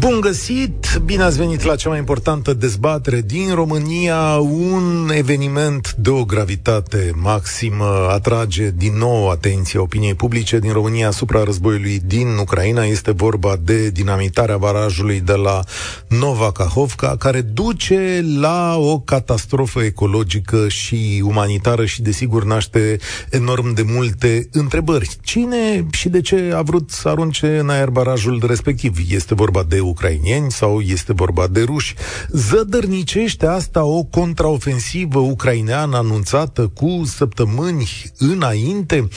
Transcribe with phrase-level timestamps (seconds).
[0.00, 1.00] Bun găsit!
[1.04, 4.36] Bine ați venit la cea mai importantă dezbatere din România.
[4.38, 11.44] Un eveniment de o gravitate maximă atrage din nou atenția opiniei publice din România asupra
[11.44, 12.84] războiului din Ucraina.
[12.84, 15.60] Este vorba de dinamitarea barajului de la
[16.08, 22.98] Nova Kahovka, care duce la o catastrofă ecologică și umanitară și, desigur, naște
[23.30, 25.16] enorm de multe întrebări.
[25.22, 28.96] Cine și de ce a vrut să arunce în aer barajul respectiv?
[29.08, 31.94] Este vorba de ucrainieni sau este vorba de ruși.
[32.28, 39.08] Zădărnicește asta o contraofensivă ucraineană anunțată cu săptămâni înainte?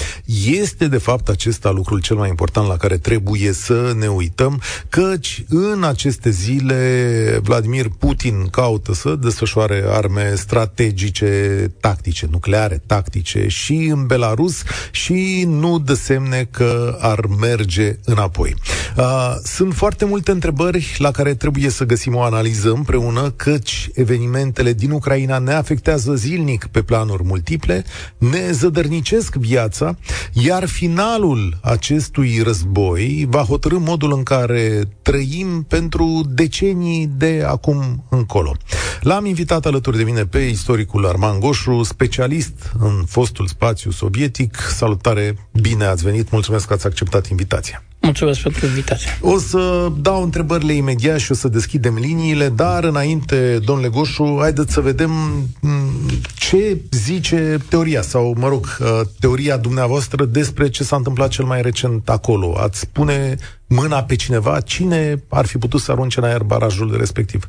[0.45, 5.43] Este de fapt acesta lucrul cel mai important la care trebuie să ne uităm, căci
[5.49, 14.05] în aceste zile Vladimir Putin caută să desfășoare arme strategice, tactice, nucleare, tactice și în
[14.05, 18.55] Belarus și nu dă semne că ar merge înapoi.
[18.97, 20.62] Uh, sunt foarte multe întrebări
[20.97, 26.65] la care trebuie să găsim o analiză împreună, căci evenimentele din Ucraina ne afectează zilnic
[26.65, 27.83] pe planuri multiple,
[28.17, 29.97] ne zădărnicesc viața,
[30.33, 38.55] iar finalul acestui război va hotărâ modul în care trăim pentru decenii de acum încolo.
[39.01, 44.55] L-am invitat alături de mine pe istoricul Arman Goșu, specialist în fostul spațiu sovietic.
[44.55, 47.83] Salutare, bine ați venit, mulțumesc că ați acceptat invitația.
[48.03, 49.09] Mulțumesc pentru invitație.
[49.21, 54.73] O să dau întrebările imediat și o să deschidem liniile, dar înainte, domnule Goșu, haideți
[54.73, 55.11] să vedem
[55.59, 58.87] mm, ce zice teoria, sau, mă rog, uh,
[59.19, 62.55] teoria dumneavoastră despre ce s-a întâmplat cel mai recent acolo.
[62.57, 63.35] Ați pune
[63.67, 64.59] mâna pe cineva?
[64.59, 67.47] Cine ar fi putut să arunce în aer barajul respectiv?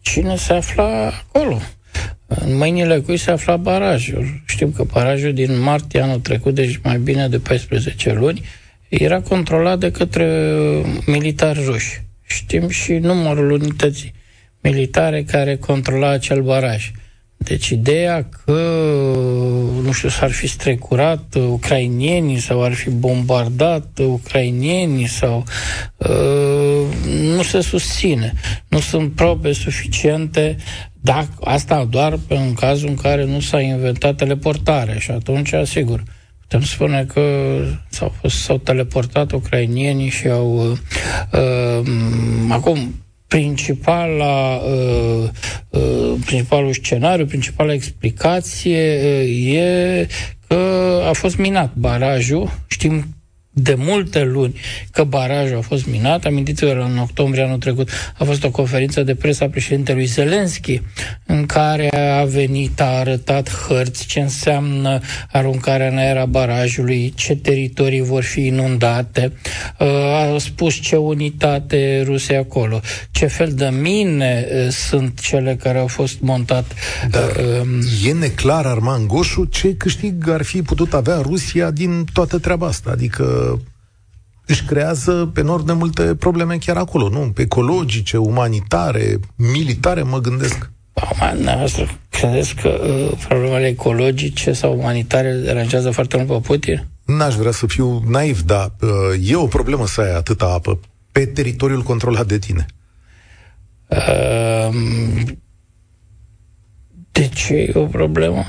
[0.00, 1.60] Cine se afla acolo?
[2.26, 4.42] În mâinile cui se afla barajul.
[4.46, 8.44] Știm că barajul din martie anul trecut, deci mai bine de 14 luni,
[8.88, 10.26] era controlat de către
[11.06, 12.02] militari ruși.
[12.26, 14.12] Știm și numărul unității
[14.60, 16.90] militare care controla acel baraj.
[17.36, 18.52] Deci ideea că,
[19.82, 25.44] nu știu, s-ar fi strecurat ucrainienii sau ar fi bombardat ucrainienii sau
[25.96, 28.32] uh, nu se susține.
[28.68, 30.56] Nu sunt probe suficiente
[31.00, 36.02] dacă, asta doar pe un caz în care nu s-a inventat teleportare și atunci, sigur,
[36.48, 37.20] Putem spune că
[37.88, 40.70] s-au, fost, s-au teleportat ucrainienii și au...
[40.70, 40.78] Uh,
[41.32, 41.88] uh,
[42.48, 42.94] acum,
[43.26, 45.28] principala, uh,
[45.68, 50.06] uh, principalul scenariu, principala explicație uh, e
[50.46, 50.54] că
[51.08, 52.50] a fost minat barajul.
[52.66, 53.17] Știm
[53.62, 54.60] de multe luni
[54.90, 56.24] că barajul a fost minat.
[56.24, 60.80] Amintiți-vă, în octombrie anul trecut a fost o conferință de presă a președintelui Zelenski
[61.26, 61.88] în care
[62.20, 65.00] a venit, a arătat hărți ce înseamnă
[65.32, 69.32] aruncarea în aer a barajului, ce teritorii vor fi inundate,
[69.78, 72.80] uh, a spus ce unitate ruse acolo,
[73.10, 76.74] ce fel de mine uh, sunt cele care au fost montate.
[77.10, 82.38] Dar uh, e neclar, Arman Goșu, ce câștig ar fi putut avea Rusia din toată
[82.38, 82.90] treaba asta?
[82.90, 83.47] Adică
[84.48, 87.32] își creează enorm de multe probleme chiar acolo, nu?
[87.36, 90.70] Ecologice, umanitare, militare, mă gândesc.
[91.34, 96.86] Dumneavoastră, credeți că uh, problemele ecologice sau umanitare deranjează foarte mult pe Putin?
[97.04, 100.80] N-aș vrea să fiu naiv, dar uh, e o problemă să ai atâta apă
[101.12, 102.66] pe teritoriul controlat de tine.
[103.88, 104.74] Uh,
[107.12, 108.44] de ce e o problemă?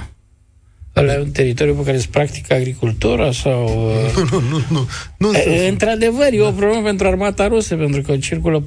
[0.96, 3.92] Ăla e un teritoriu pe care se practică agricultura sau...
[4.32, 4.88] Nu, nu, nu, nu.
[5.18, 8.64] nu e, într-adevăr, e o problemă pentru armata rusă, pentru că circulă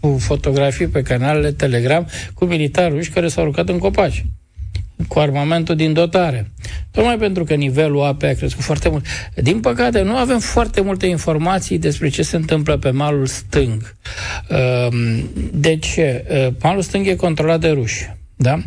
[0.00, 4.24] cu fotografii pe canalele Telegram cu militari ruși care s-au rucat în copaci
[5.08, 6.50] cu armamentul din dotare.
[6.90, 9.04] Tocmai pentru că nivelul apei a crescut foarte mult.
[9.34, 13.94] Din păcate, nu avem foarte multe informații despre ce se întâmplă pe malul stâng.
[14.48, 16.24] Ehm, de ce?
[16.62, 18.10] Malul stâng e controlat de ruși.
[18.42, 18.58] Da?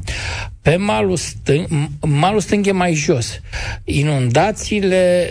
[0.62, 1.68] Pe malul stâng,
[2.00, 3.40] malul stâng e mai jos.
[3.84, 5.28] Inundațiile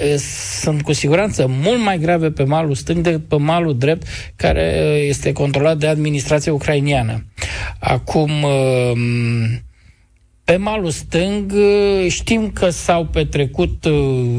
[0.60, 4.62] sunt cu siguranță mult mai grave pe malul stâng decât pe malul drept, care
[5.08, 7.24] este controlat de administrația ucrainiană.
[7.78, 8.30] Acum,
[10.44, 11.52] pe malul stâng
[12.08, 13.86] știm că s-au petrecut,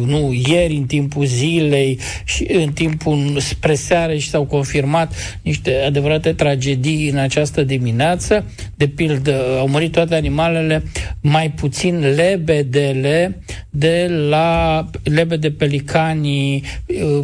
[0.05, 6.33] nu, ieri în timpul zilei și în timpul spre seară și s-au confirmat niște adevărate
[6.33, 8.45] tragedii în această dimineață.
[8.75, 10.83] De pildă, au murit toate animalele,
[11.21, 16.63] mai puțin lebedele de la lebede pelicanii,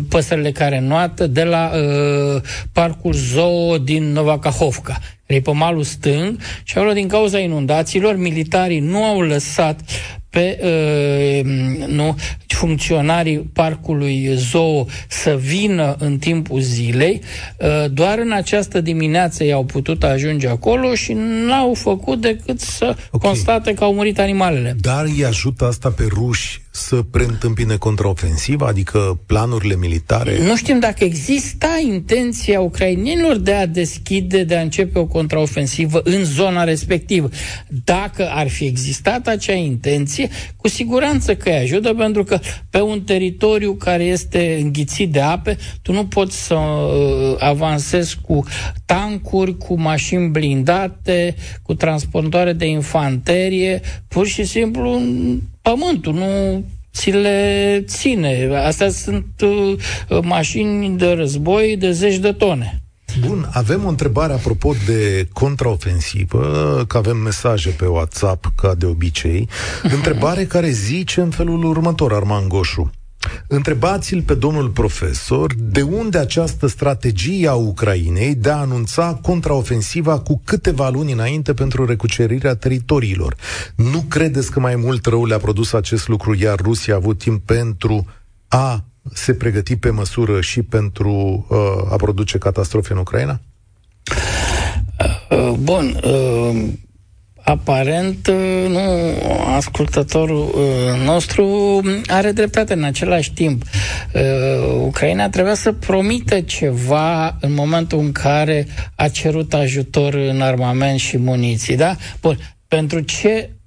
[0.09, 2.41] păsările care noată, de la uh,
[2.71, 4.39] parcul zoo din Nova
[5.31, 9.79] Kahovka pe malul stâng și acolo din cauza inundațiilor, militarii nu au lăsat
[10.29, 11.45] pe uh,
[11.87, 12.15] nu,
[12.47, 17.21] funcționarii parcului zoo să vină în timpul zilei.
[17.57, 21.13] Uh, doar în această dimineață i-au putut ajunge acolo și
[21.47, 23.29] n-au făcut decât să okay.
[23.29, 24.75] constate că au murit animalele.
[24.81, 30.43] Dar îi ajută asta pe ruși să preîntâmpine contraofensiva, adică planurile militare?
[30.43, 36.23] Nu știm dacă exista intenția ucrainienilor de a deschide, de a începe o contraofensivă în
[36.23, 37.29] zona respectivă.
[37.83, 42.39] Dacă ar fi existat acea intenție, cu siguranță că îi ajută, pentru că
[42.69, 48.45] pe un teritoriu care este înghițit de ape, tu nu poți să uh, avansezi cu
[48.85, 55.01] tancuri, cu mașini blindate, cu transportoare de infanterie, pur și simplu
[55.61, 56.63] pământul nu
[56.93, 58.49] ți le ține.
[58.65, 59.77] Astea sunt uh,
[60.21, 62.81] mașini de război de zeci de tone.
[63.19, 69.49] Bun, avem o întrebare apropo de contraofensivă, că avem mesaje pe WhatsApp, ca de obicei.
[69.95, 72.91] Întrebare care zice în felul următor, Arman Goșu.
[73.47, 80.41] Întrebați-l pe domnul profesor de unde această strategie a Ucrainei de a anunța contraofensiva cu
[80.43, 83.35] câteva luni înainte pentru recucerirea teritoriilor.
[83.75, 87.45] Nu credeți că mai mult rău le-a produs acest lucru, iar Rusia a avut timp
[87.45, 88.05] pentru
[88.47, 88.83] a
[89.13, 93.39] se pregăti pe măsură și pentru uh, a produce catastrofe în Ucraina?
[95.29, 95.99] Uh, bun.
[96.03, 96.89] Uh
[97.51, 98.79] aparent, uh, nu,
[99.55, 103.63] ascultătorul uh, nostru are dreptate în același timp.
[104.13, 104.21] Uh,
[104.85, 111.17] Ucraina trebuia să promită ceva în momentul în care a cerut ajutor în armament și
[111.17, 111.95] muniții, da?
[112.21, 112.37] Bun,
[112.67, 113.60] pentru ce Uh,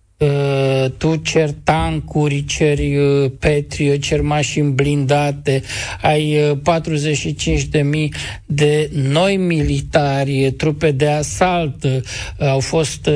[0.99, 5.63] tu cer tancuri, ceri uh, Petrio, cer mașini blindate,
[6.03, 8.13] ai 45 uh, de mii
[8.47, 11.85] de noi militari, trupe de asalt,
[12.39, 13.11] au fost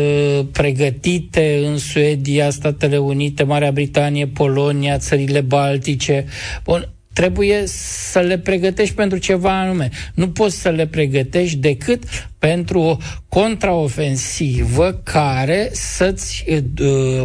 [0.52, 6.24] pregătite în Suedia, Statele Unite, Marea Britanie, Polonia, țările Baltice.
[6.64, 6.88] Bun,
[7.19, 9.88] trebuie să le pregătești pentru ceva anume.
[10.15, 12.03] Nu poți să le pregătești decât
[12.38, 12.97] pentru o
[13.29, 16.44] contraofensivă care să-ți
[16.81, 17.23] uh,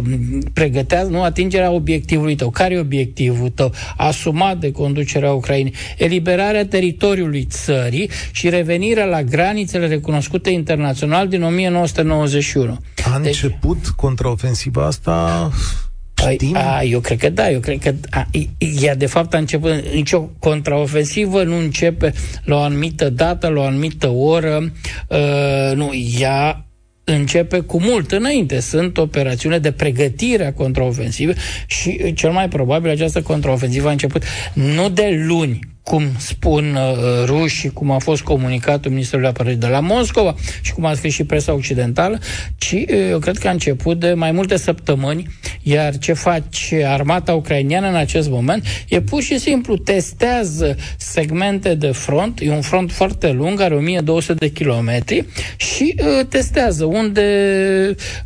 [0.52, 2.50] pregătească nu, atingerea obiectivului tău.
[2.50, 3.72] Care e obiectivul tău?
[3.96, 5.74] Asumat de conducerea Ucrainei.
[5.98, 12.78] Eliberarea teritoriului țării și revenirea la granițele recunoscute internațional din 1991.
[13.12, 15.50] A deci, început contraofensiva asta
[16.32, 16.56] Știm?
[16.56, 18.26] A, eu cred că da, eu cred că a,
[18.82, 22.12] ea de fapt a început, nicio contraofensivă nu începe
[22.44, 24.72] la o anumită dată, la o anumită oră,
[25.08, 26.66] uh, nu, ea
[27.04, 28.60] începe cu mult înainte.
[28.60, 31.34] Sunt operațiune de pregătire a contraofensivei
[31.66, 34.22] și cel mai probabil această contraofensivă a început
[34.52, 39.80] nu de luni, cum spun uh, rușii, cum a fost comunicat Ministerul Apărării de la
[39.80, 42.18] Moscova și cum a scris și presa occidentală,
[42.56, 45.26] ci uh, eu cred că a început de mai multe săptămâni,
[45.62, 51.90] iar ce face armata ucrainiană în acest moment e pur și simplu testează segmente de
[51.90, 55.26] front, e un front foarte lung, are 1200 de kilometri
[55.56, 57.24] și uh, testează unde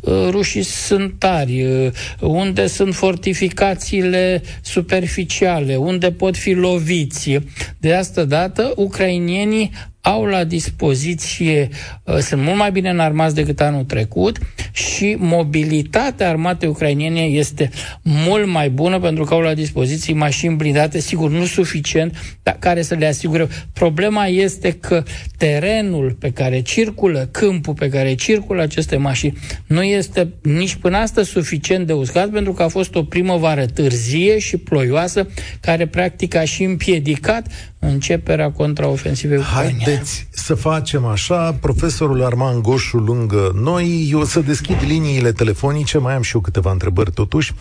[0.01, 7.39] uh, rușii sunt tari, uh, unde sunt fortificațiile superficiale, unde pot fi loviți,
[7.77, 11.69] de asta dată, ucrainienii au la dispoziție,
[12.03, 14.37] uh, sunt mult mai bine înarmați decât anul trecut
[14.71, 17.69] și mobilitatea armatei ucrainiene este
[18.01, 22.81] mult mai bună pentru că au la dispoziție mașini blindate, sigur nu suficient, dar care
[22.81, 23.47] să le asigure.
[23.73, 25.03] Problema este că
[25.37, 29.37] terenul pe care circulă, câmpul pe care circulă aceste mașini,
[29.67, 34.39] nu este nici până astăzi suficient de uscat pentru că a fost o primăvară târzie
[34.39, 35.27] și ploioasă
[35.59, 37.47] care practic a și împiedicat
[37.79, 39.88] începerea contraofensivei ucrainiene.
[39.89, 45.97] Haideți să facem așa, profesorul Arman Goșu lângă noi, eu o să deschid liniile telefonice,
[45.97, 47.53] mai am și eu câteva întrebări totuși.
[47.53, 47.57] 0372069599,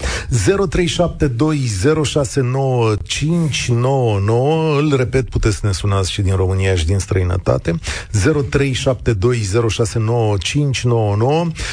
[4.78, 7.72] îl repet, puteți să ne sunați și din România și din străinătate.
[7.72, 7.78] 0372069599.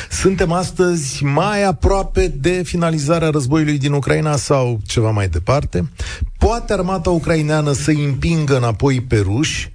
[0.09, 5.89] Suntem astăzi mai aproape de finalizarea războiului din Ucraina sau ceva mai departe.
[6.37, 9.73] Poate armata ucraineană să împingă înapoi pe ruși,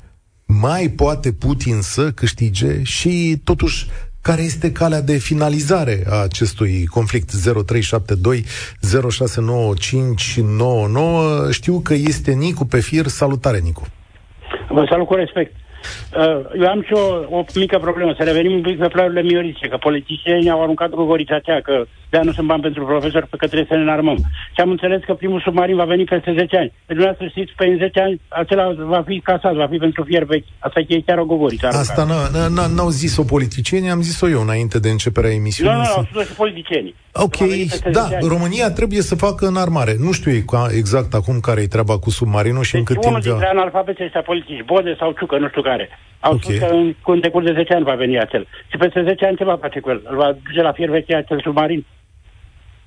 [0.60, 3.86] mai poate Putin să câștige și totuși
[4.22, 8.44] care este calea de finalizare a acestui conflict 0372
[9.10, 11.50] 069599.
[11.50, 13.06] Știu că este Nicu pe fir.
[13.06, 13.86] Salutare, Nicu!
[14.68, 15.56] Vă salut cu respect.
[16.60, 19.76] Eu am și o, o mică problemă, să revenim un pic pe planurile miorice, că
[19.76, 23.68] politicienii au aruncat gogorița aceea, că de nu sunt bani pentru profesori, pe că trebuie
[23.68, 24.16] să ne înarmăm.
[24.54, 26.72] Și am înțeles că primul submarin va veni peste 10 ani.
[26.86, 30.24] Pe dumneavoastră știți, pe în 10 ani, acela va fi casat, va fi pentru fier
[30.24, 30.46] vechi.
[30.58, 31.66] Asta e chiar o gogoriță.
[31.66, 32.06] Asta
[32.74, 35.72] n-au zis-o politicienii, am zis-o eu înainte de începerea emisiunii.
[35.72, 36.94] Nu, nu, au spus și politicienii.
[37.12, 37.36] Ok,
[37.92, 39.94] da, România trebuie să facă înarmare.
[39.98, 40.32] Nu știu
[40.76, 43.34] exact acum care e treaba cu submarinul și deci în cât unul timp...
[43.34, 45.88] dintre analfabeții ăștia politici, Bode sau Ciucă, nu știu care,
[46.20, 46.42] au okay.
[46.42, 48.46] spus că în, în decurs de 10 ani va veni acel.
[48.70, 50.00] Și peste 10 ani ce va face cu el?
[50.10, 51.86] Îl va duce la fier veche acel submarin?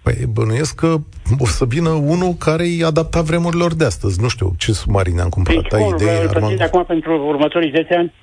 [0.03, 0.95] Păi bănuiesc că
[1.39, 4.21] o să vină unul care i adapta vremurilor de astăzi.
[4.21, 5.61] Nu știu ce submarine am cumpărat.
[5.61, 6.61] Deci, Ai idee, Armand?
[6.61, 8.13] acum pentru următorii 10 ani?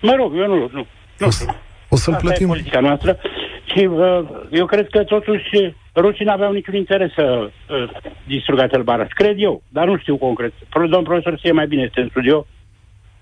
[0.00, 0.86] Mă rog, eu nu, nu,
[1.18, 1.44] nu o, să,
[1.88, 2.46] o să-l Asta plătim.
[2.46, 3.18] E politica noastră.
[3.64, 7.90] Și uh, eu cred că totuși rușii n-aveau niciun interes să uh,
[8.26, 9.08] distrugă acel baraj.
[9.08, 10.52] Cred eu, dar nu știu concret.
[10.72, 12.46] Domnul profesor știe mai bine, este în studio.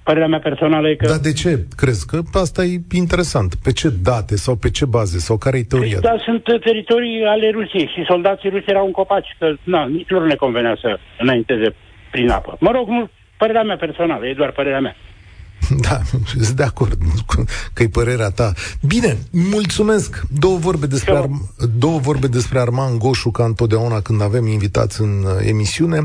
[0.05, 1.07] Părerea mea personală e că...
[1.07, 2.07] Dar de ce crezi?
[2.07, 3.55] Că asta e interesant.
[3.55, 5.99] Pe ce date sau pe ce baze sau care e teoria?
[6.01, 10.27] Da, sunt teritorii ale Rusiei și soldații rusi erau în copaci, că na, nici lor
[10.27, 11.75] ne convenea să înainteze
[12.11, 12.57] prin apă.
[12.61, 14.97] Mă rog, nu, părerea mea personală, e doar părerea mea.
[15.81, 16.99] Da, sunt de acord
[17.73, 18.53] că e părerea ta.
[18.87, 20.23] Bine, mulțumesc.
[20.39, 21.29] Două vorbe despre, Ar-
[21.79, 26.03] două vorbe despre Arman Goșu, ca întotdeauna când avem invitați în uh, emisiune.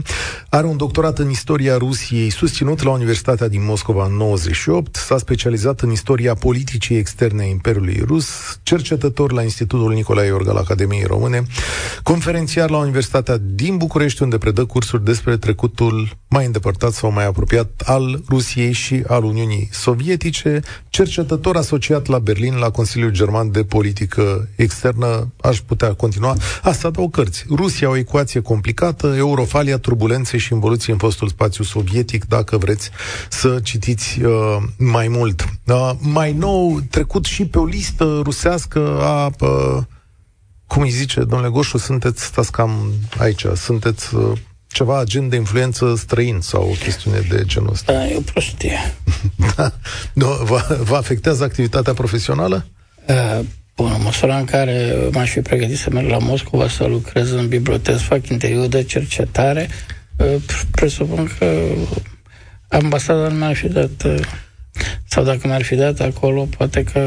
[0.49, 4.95] Are un doctorat în istoria Rusiei, susținut la Universitatea din Moscova în 98.
[4.95, 8.27] S-a specializat în istoria politicii externe a Imperiului Rus,
[8.63, 11.43] cercetător la Institutul Nicolae Iorga al Academiei Române,
[12.03, 17.81] conferențiar la Universitatea din București, unde predă cursuri despre trecutul mai îndepărtat sau mai apropiat
[17.85, 23.63] al Rusiei și al Uniunii Uniunii Sovietice, cercetător asociat la Berlin la Consiliul German de
[23.63, 25.33] Politică Externă.
[25.41, 26.35] Aș putea continua.
[26.63, 27.45] Asta dau cărți.
[27.49, 32.89] Rusia, o ecuație complicată, Eurofalia, turbulențe și involuții în fostul spațiu sovietic, dacă vreți
[33.29, 35.45] să citiți uh, mai mult.
[35.67, 39.83] Uh, mai nou, trecut și pe o listă rusească a uh,
[40.67, 44.37] cum îi zice, domnule Goșu, sunteți, stați cam aici, sunteți uh,
[44.77, 47.93] ceva agent de influență străin sau o chestiune de genul ăsta.
[47.93, 48.77] Da, e o prostie.
[49.55, 49.73] da.
[50.13, 52.65] Nu, vă, vă afectează activitatea profesională?
[53.07, 53.39] Uh,
[53.75, 57.47] Bun, în măsura în care m-aș fi pregătit să merg la Moscova să lucrez în
[57.47, 59.69] biblioteci, să fac interviu de cercetare,
[60.17, 60.35] uh,
[60.71, 61.63] presupun că
[62.67, 64.19] ambasada nu mi-ar fi dat uh,
[65.07, 66.99] sau dacă mi-ar fi dat acolo, poate că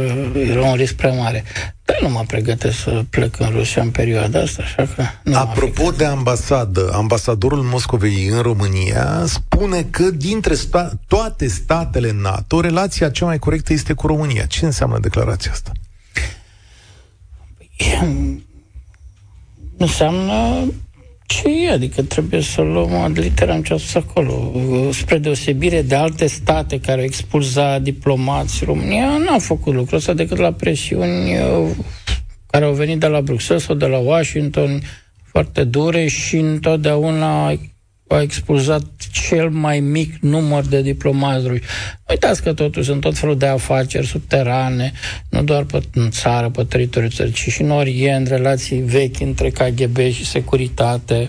[0.50, 1.45] era un risc prea mare.
[1.90, 5.02] Dar nu mă pregătesc să plec în Rusia în perioada asta, așa că...
[5.23, 12.61] Nu Apropo de ambasadă, ambasadorul Moscovei în România spune că dintre sta- toate statele NATO,
[12.61, 14.44] relația cea mai corectă este cu România.
[14.44, 15.73] Ce înseamnă declarația asta?
[19.76, 20.64] Înseamnă
[21.31, 24.53] ce e, adică trebuie să luăm ad literam ce a spus acolo.
[24.93, 30.39] Spre deosebire de alte state care au expulzat diplomați, România n-a făcut lucrul ăsta decât
[30.39, 31.69] la presiuni uh,
[32.47, 34.81] care au venit de la Bruxelles sau de la Washington,
[35.25, 37.59] foarte dure și întotdeauna
[38.14, 41.62] a expulzat cel mai mic număr de diplomați ruși.
[42.09, 44.93] Uitați că totuși sunt tot felul de afaceri subterane,
[45.29, 49.50] nu doar pe, în țară, pe teritoriul țării, ci și în Orient, relații vechi între
[49.50, 51.29] KGB și securitate.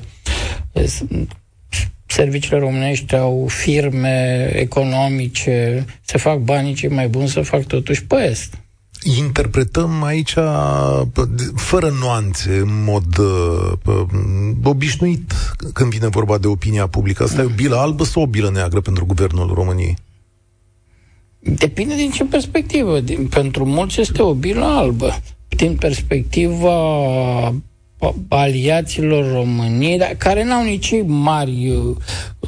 [2.05, 8.27] Serviciile românești au firme economice, se fac banii cei mai buni, să fac totuși pe
[8.29, 8.61] est
[9.03, 10.35] interpretăm aici
[11.55, 14.03] fără nuanțe, în mod uh,
[14.63, 15.33] obișnuit
[15.73, 17.23] când vine vorba de opinia publică.
[17.23, 19.97] Asta e o bilă albă sau o bilă neagră pentru guvernul României?
[21.39, 22.99] Depinde din ce perspectivă.
[22.99, 25.21] Din, pentru mulți este o bilă albă.
[25.47, 26.73] Din perspectiva
[28.27, 31.95] aliaților României, dar care n-au nici mari, uh,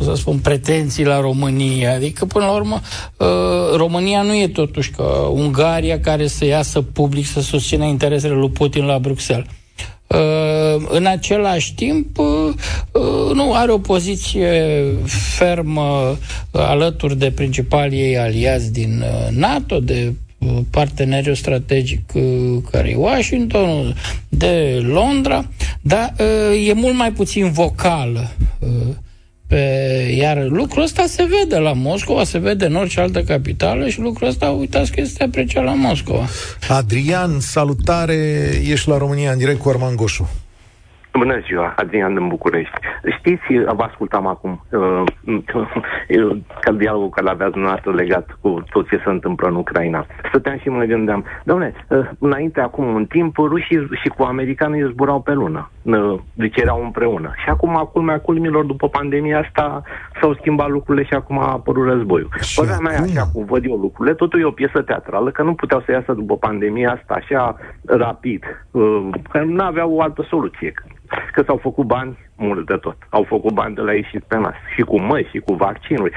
[0.01, 1.93] să spun, pretenții la România.
[1.93, 2.81] Adică, până la urmă,
[3.17, 8.49] uh, România nu e totuși ca Ungaria care să iasă public să susțină interesele lui
[8.49, 9.47] Putin la Bruxelles.
[10.07, 12.17] Uh, în același timp,
[13.33, 14.83] nu are o poziție
[15.37, 16.17] fermă
[16.51, 20.13] alături de principalii ei aliați din NATO, de
[20.69, 23.95] parteneriul strategic uh, care e Washington,
[24.29, 25.49] de Londra,
[25.81, 28.31] dar uh, e mult mai puțin vocală.
[28.59, 28.95] Uh,
[29.47, 33.99] pe, iar lucrul ăsta se vede la Moscova, se vede în orice altă capitală și
[33.99, 36.27] lucrul ăsta, uitați că este apreciat la Moscova.
[36.69, 40.42] Adrian, salutare, ești la România în direct cu Arman Goșu.
[41.17, 42.79] Bună ziua, Adrian din București.
[43.17, 43.43] Știți,
[43.75, 45.03] vă ascultam acum, uh,
[46.61, 50.05] ca dialogul care l-aveați dumneavoastră legat cu tot ce se întâmplă în Ucraina.
[50.27, 55.21] Stăteam și mă gândeam, domne, uh, înainte, acum un timp, rușii și cu americanii zburau
[55.21, 55.69] pe lună.
[55.81, 57.31] Uh, deci erau împreună.
[57.43, 59.81] Și acum, culmea culmilor, după pandemia asta,
[60.21, 62.29] s-au schimbat lucrurile și acum a apărut războiul.
[62.41, 63.09] Și Părerea mea, acum?
[63.09, 66.13] așa cum văd eu lucrurile, totul e o piesă teatrală, că nu puteau să iasă
[66.13, 67.55] după pandemia asta așa
[67.85, 70.73] rapid, uh, că nu aveau o altă soluție.
[71.33, 72.97] Că s-au făcut bani mult de tot.
[73.09, 74.53] Au făcut bani de la ei și pe nas.
[74.75, 76.13] Și cu măi, și cu vaccinuri,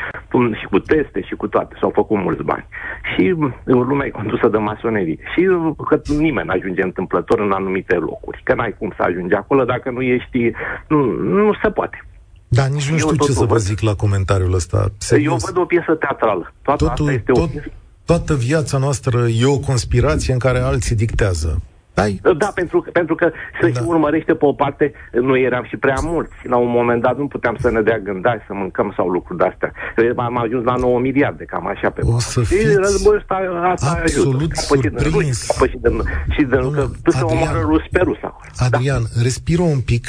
[0.60, 1.76] și cu teste, și cu toate.
[1.80, 2.66] S-au făcut mulți bani.
[3.14, 5.18] Și uh, lumea e condusă de masonerie.
[5.34, 8.40] Și uh, că nimeni nu ajunge întâmplător în anumite locuri.
[8.44, 10.50] Că n-ai cum să ajungi acolo dacă nu ești...
[10.88, 12.04] Nu, nu se poate.
[12.48, 13.58] Da, nici nu Eu știu ce totul să vă văd.
[13.58, 14.88] zic la comentariul ăsta.
[14.98, 15.42] Serios.
[15.42, 16.52] Eu văd o piesă teatrală.
[16.62, 17.66] Toată Totul, asta este tot, o piesă.
[18.04, 21.62] toată viața noastră e o conspirație în care alții dictează.
[22.02, 23.80] Ai, Da, pentru, că- pentru că se Da.
[23.80, 26.32] și urmărește pe o parte, noi eram și prea mulți.
[26.42, 29.72] La un moment dat nu puteam să ne dea gândai, să mâncăm sau lucruri de-astea.
[30.16, 33.34] Am ajuns la 9 miliarde, cam așa pe O să Și fiți războiul ăsta
[33.72, 34.52] asta absolut ajută.
[34.60, 35.14] Capă și din surprins.
[35.26, 37.40] ruși, capă și din, și din Domnul că tu se Adrian.
[37.42, 38.48] omoară rus pe rus acolo.
[38.56, 40.06] Adrian, respiră un pic,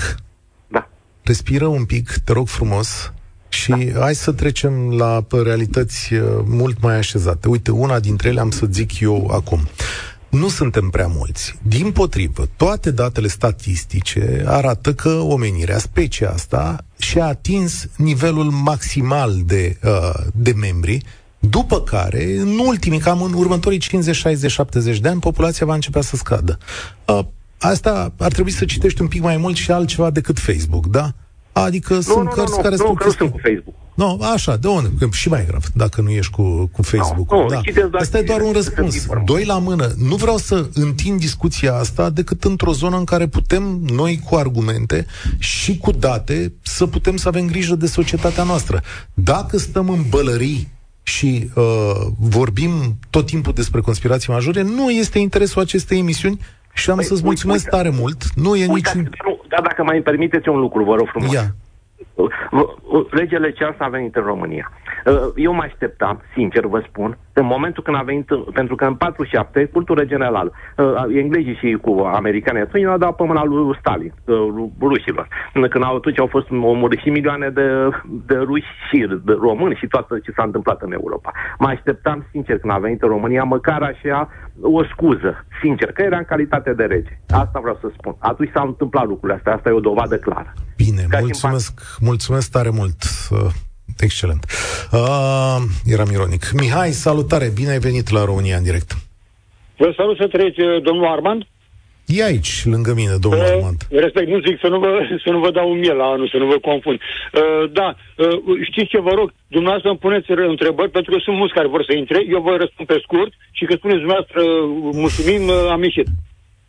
[0.67, 0.87] Da.
[1.23, 3.11] respiră un pic, te rog frumos,
[3.49, 7.47] și hai să trecem la pă, realități uh, mult mai așezate.
[7.47, 9.59] Uite, una dintre ele am să zic eu acum.
[10.39, 11.55] Nu suntem prea mulți.
[11.61, 19.77] Din potrivă, toate datele statistice arată că omenirea, specia asta, și-a atins nivelul maximal de,
[19.83, 21.03] uh, de membri,
[21.39, 26.01] după care, în ultimii, cam în următorii 50, 60, 70 de ani, populația va începea
[26.01, 26.57] să scadă.
[27.05, 27.19] Uh,
[27.59, 31.13] asta ar trebui să citești un pic mai mult și altceva decât Facebook, da?
[31.63, 33.75] Adică Nu, sunt nu, cărți nu, care nu, spun că nu chestii- sunt cu Facebook.
[33.95, 34.89] nu, așa, de unde?
[34.99, 37.31] Că și mai grav, dacă nu ești cu, cu Facebook.
[37.31, 37.59] Nu, da.
[37.61, 38.95] citesc doar Asta e doar un chestii, sunt răspuns.
[39.01, 39.25] informat.
[39.25, 39.93] Doi la mână.
[39.97, 45.05] Nu vreau să întind discuția asta decât într-o zonă în care putem noi cu argumente
[45.37, 48.81] și cu date să putem să avem grijă de societatea noastră.
[49.13, 51.63] Dacă stăm în bălării și uh,
[52.19, 56.39] vorbim tot timpul despre conspirații majore, nu este interesul acestei emisiuni
[56.77, 57.75] și am Păi, să-ți uite, mulțumesc uite.
[57.77, 58.19] tare mult.
[58.35, 59.13] Nu e Uitați, niciun...
[59.25, 61.33] nu, dar dacă mai îmi permiteți un lucru, vă rog frumos.
[61.33, 61.43] Ia.
[62.51, 64.71] V- Regele Charles a venit în România.
[65.05, 68.95] Uh, Eu mă așteptam, sincer vă spun, în momentul când a venit, pentru că în
[68.95, 74.13] 47, cultură generală, uh, englezii și cu americanii atunci au dat pe mâna lui Stalin,
[74.25, 75.27] uh, lui rușilor.
[75.53, 77.89] Când au, atunci au fost omorâți și milioane de,
[78.25, 81.31] de ruși și de români și toată ce s-a întâmplat în Europa.
[81.59, 84.29] Mă așteptam, sincer, când a venit în România, măcar așa
[84.61, 87.19] o scuză, sincer, că era în calitate de rege.
[87.29, 88.15] Asta vreau să spun.
[88.19, 90.53] Atunci s-au întâmplat lucrurile astea, asta e o dovadă clară.
[90.75, 93.03] Bine, Ca și în mulțumesc, mulțumesc tare mult.
[93.31, 93.37] Uh,
[93.97, 94.45] excelent.
[94.91, 96.51] Uh, eram ironic.
[96.51, 98.91] Mihai, salutare, bine ai venit la România în direct.
[99.77, 101.47] Vă salut să trăiți, uh, domnul Armand.
[102.15, 103.79] E aici, lângă mine, domnul Uh, Armand.
[103.89, 104.89] Respect, nu zic să nu, vă,
[105.25, 106.97] să nu vă dau un miel la anul, să nu vă confund.
[106.99, 108.37] Uh, da, uh,
[108.69, 109.27] știți ce vă rog?
[109.47, 112.53] Dumneavoastră îmi puneți re- întrebări, pentru că sunt mulți care vor să intre, eu vă
[112.63, 116.07] răspund pe scurt și că spuneți dumneavoastră, uh, mulțumim, uh, am ieșit.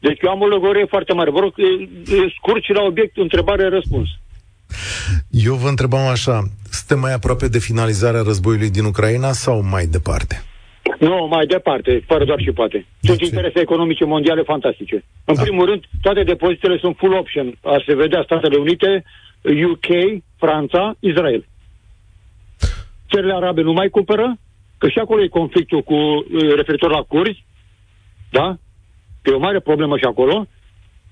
[0.07, 1.31] Deci eu am o lăgorie foarte mare.
[1.31, 1.67] Vă rog, uh,
[2.19, 4.09] uh, scurt și la obiect, întrebare-răspuns.
[5.31, 6.37] Eu vă întrebam așa,
[6.71, 10.43] suntem mai aproape de finalizarea războiului din Ucraina sau mai departe?
[10.99, 12.87] Nu, mai departe, fără doar și poate.
[13.01, 13.25] Sunt ce?
[13.25, 15.05] interese economice mondiale fantastice.
[15.25, 15.43] În Da.
[15.43, 17.59] primul rând, toate depozitele sunt full option.
[17.63, 19.05] A se vedea Statele Unite,
[19.43, 21.47] UK, Franța, Israel.
[23.11, 24.37] Țările arabe nu mai cumpără,
[24.79, 26.25] că și acolo e conflictul cu uh,
[26.57, 27.45] referitor la curzi,
[28.31, 28.57] da?
[29.23, 30.47] Că e o mare problemă și acolo.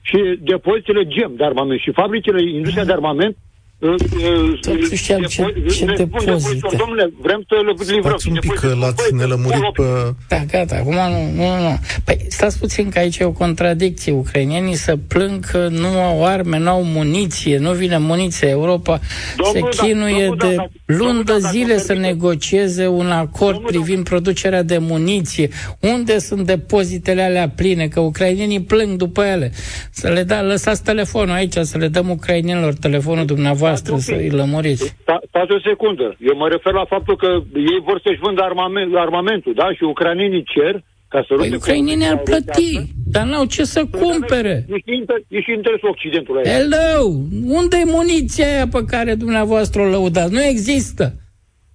[0.00, 3.45] Și depozitele gem de armament și fabricile, industria de armament uh, uh,
[3.78, 6.30] Totuși, al ce- depo- ce ne spun depozite?
[6.32, 8.10] depozitor, Domnule, vrem să le livrăm.
[8.18, 9.86] Stați un pic că Depozitul, l-ați băi, nelămurit full option.
[10.28, 10.34] pe...
[10.34, 11.78] Da, gata, acum nu, nu, nu.
[12.04, 14.12] Păi stați puțin că aici e o contradicție.
[14.12, 18.48] Ucrainienii să plâng că nu au arme, nu au muniție, nu vine muniție.
[18.48, 19.00] Europa
[19.36, 21.80] Domnul, se da, chinuie domnul, da, de da, luni domnul, de da, dacă zile îmi
[21.80, 22.08] să permite.
[22.10, 25.48] negocieze un acord Domnul, privind producerea de muniție.
[25.80, 27.88] Unde sunt depozitele alea pline?
[27.88, 29.52] Că ucrainienii plâng după ele.
[29.90, 34.88] Să le da, lăsați telefonul aici, să le dăm ucrainienilor telefonul dumneavoastră, să îi lămuriți.
[34.88, 36.16] Sta- Stați o secundă.
[36.20, 39.72] Eu mă refer la faptul că ei vor să-și vândă armament, armamentul, da?
[39.76, 40.74] Și ucrainienii cer
[41.08, 44.64] ca să Păi lupte ucrainienii ar cu- plăti, dar n-au ce să cumpere.
[44.68, 46.42] E și, inter- e și interesul Occidentului.
[46.44, 46.52] aici.
[46.56, 47.04] Hello!
[47.44, 50.32] Unde e muniția aia pe care dumneavoastră o lăudați?
[50.32, 51.14] Nu există.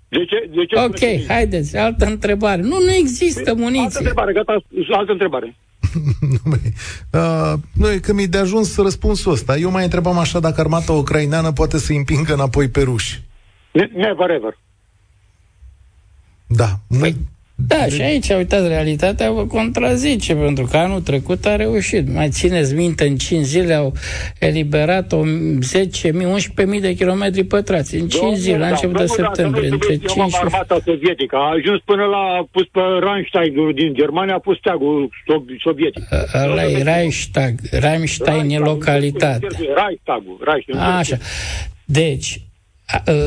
[0.09, 0.49] De ce?
[0.55, 2.61] De ce spuneți Ok, că- haideți, altă întrebare.
[2.61, 3.99] Nu, nu există Altă muniție.
[3.99, 5.55] întrebare, gata, altă întrebare.
[6.19, 6.73] Nu, băi.
[7.11, 9.57] uh, nu, e că mi-e de ajuns răspunsul ăsta.
[9.57, 13.23] Eu mai întrebam așa dacă armata ucraineană poate să împingă înapoi pe ruși.
[13.71, 14.57] Ne- Never ever.
[16.47, 16.79] Da.
[16.99, 17.15] Păi,
[17.67, 22.13] da, și aici, uitați, realitatea vă contrazice, pentru că anul trecut a reușit.
[22.13, 23.93] Mai țineți minte, în 5 zile au
[24.39, 25.25] eliberat o 10.000,
[26.75, 27.95] 11.000 de kilometri pătrați.
[27.95, 30.29] În 5 zile, la da, început de domnul, da, septembrie, domnul, între eu 5 am
[30.29, 30.35] și...
[30.41, 31.35] armata sovietică.
[31.35, 36.03] A ajuns până la, a pus pe Rheinstein din Germania, a pus steagul sob- sovietic.
[36.43, 37.53] Ăla e Reichstag.
[37.71, 39.49] Rammstein e localitatea.
[39.85, 40.97] Reichstagul, Reichstag.
[40.99, 41.17] Așa.
[41.85, 42.50] Deci, uh,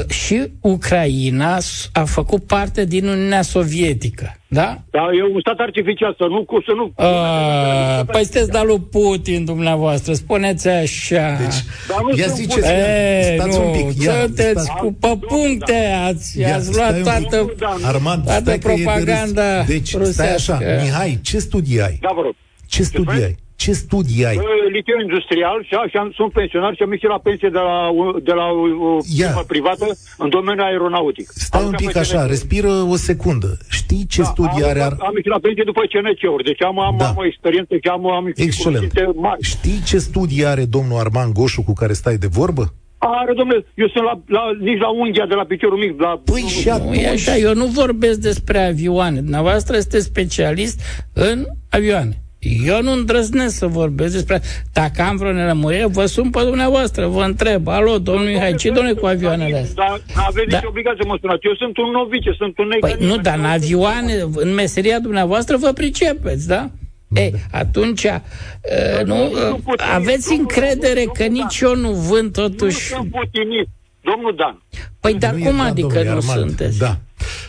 [0.08, 1.58] și Ucraina
[1.92, 4.78] a făcut parte din Uniunea Sovietică, da?
[4.90, 6.46] Da, e un stat artificial, să nu...
[6.66, 11.36] Să nu uh, păi sunteți de lui Putin, dumneavoastră, spuneți așa.
[11.40, 14.02] Deci, ia ziceți, e, stați nu, un pic.
[14.02, 14.80] Ia, sunteți stați.
[14.80, 17.86] cu pe puncte, ați, Ia, ați stai luat un toată, pic.
[17.86, 19.66] Armand, toată stai că e de propaganda râs.
[19.66, 20.80] Deci, stai așa, rusească.
[20.82, 21.98] Mihai, ce studii ai?
[22.00, 22.34] Da, vă rog.
[22.66, 23.36] Ce studii ai?
[23.56, 24.36] Ce studii ai?
[24.36, 24.44] Uh,
[24.76, 28.18] Liceu industrial și, și am, sunt pensionar și am ieșit la pensie de la, o-
[28.28, 28.46] de la
[28.88, 29.26] o Ia.
[29.26, 29.86] firmă privată
[30.18, 31.26] în domeniul aeronautic.
[31.46, 32.28] Stai Am un lucrat pic pe așa, CNC.
[32.34, 33.50] respiră o secundă.
[33.80, 34.80] Știi ce Da, studii am, are?
[34.88, 34.94] Ar...
[35.08, 37.06] Am ieșit la pensie după CNC-uri, deci am, am, Da.
[37.08, 38.54] am o experiență și am, am Excelent.
[38.62, 39.42] cunoștințe mari.
[39.42, 42.64] Știi ce studii are domnul Arman Goșu cu care stai de vorbă?
[42.98, 46.00] Are, domnule, eu sunt la, la, nici la unghia de la piciorul mic.
[46.00, 49.20] La, Păi și Nu e așa, eu nu vorbesc despre avioane.
[49.20, 50.80] Dumneavoastră este specialist
[51.12, 52.18] în avioane.
[52.66, 54.42] Eu nu îndrăznesc să vorbesc despre...
[54.72, 57.68] Dacă am vreo nelămurire, vă sun pe dumneavoastră, vă întreb.
[57.68, 59.84] Alo, domnul Mihai, ce domnule cu avioanele astea?
[59.88, 60.56] Dar nu aveți Da.
[60.56, 61.46] nicio obligație să mă sunați.
[61.46, 63.08] Eu sunt un novice, sunt un Păi necanic.
[63.08, 66.70] nu, dar în avioane, în meseria dumneavoastră vă pricepeți, da?
[67.14, 72.76] Ei, atunci, uh, nu, uh, aveți încredere că nici eu nu vând Nu totuși...
[72.88, 73.68] sunt putinist.
[74.00, 74.62] Domnul Dan,
[75.00, 76.38] Păi, dar Nu e cum dat, adică domnule nu Armand.
[76.46, 76.78] sunteți?
[76.78, 76.96] Da.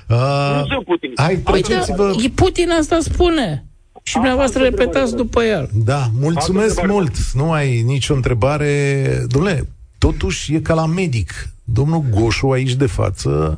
[0.09, 1.21] Uh, nu sunt putinist.
[1.21, 2.13] hai, Păi, da, treceți-vă...
[2.25, 3.65] e Putin asta spune.
[4.07, 5.69] Și dumneavoastră altă repetați întrebare, după el.
[5.73, 7.31] Da, mulțumesc Altă mult.
[7.33, 9.25] Nu ai nicio întrebare.
[9.27, 11.49] Domnule, totuși e ca la medic.
[11.63, 13.57] Domnul Goșu aici de față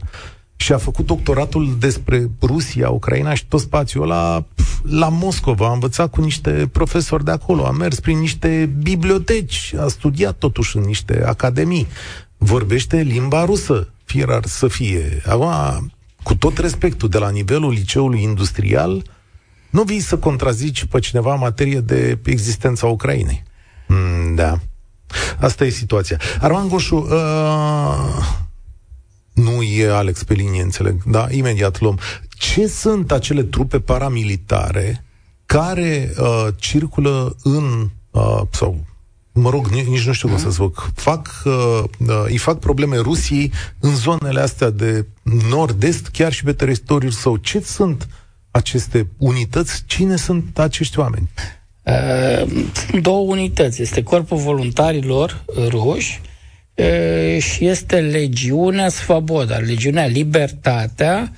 [0.55, 5.67] și a făcut doctoratul despre Rusia, Ucraina și tot spațiul ăla pf, la Moscova.
[5.67, 10.77] A învățat cu niște profesori de acolo, a mers prin niște biblioteci, a studiat totuși
[10.77, 11.87] în niște academii.
[12.37, 15.21] Vorbește limba rusă, fie rar să fie.
[15.25, 15.91] Acum,
[16.23, 19.03] cu tot respectul, de la nivelul liceului industrial,
[19.77, 23.43] nu vii să contrazici pe cineva în materie de existența Ucrainei.
[23.87, 24.59] Mm, da.
[25.39, 26.19] Asta e situația.
[26.39, 28.25] Arman Goșu, uh,
[29.33, 31.03] nu e Alex pe linie, înțeleg.
[31.03, 31.99] Da, imediat luăm.
[32.29, 35.05] Ce sunt acele trupe paramilitare
[35.45, 38.85] care uh, circulă în, uh, sau
[39.31, 42.97] mă rog, nici, nici nu știu cum să zic, fac, uh, uh, îi fac probleme
[42.97, 45.05] Rusiei în zonele astea de
[45.49, 47.37] nord-est, chiar și pe teritoriul său.
[47.37, 48.07] Ce sunt
[48.57, 49.83] aceste unități?
[49.85, 51.29] Cine sunt acești oameni?
[51.83, 53.81] Uh, Sunt două unități.
[53.81, 56.21] Este Corpul Voluntarilor Ruși
[56.75, 61.33] uh, și este Legiunea Svaboda, Legiunea Libertatea.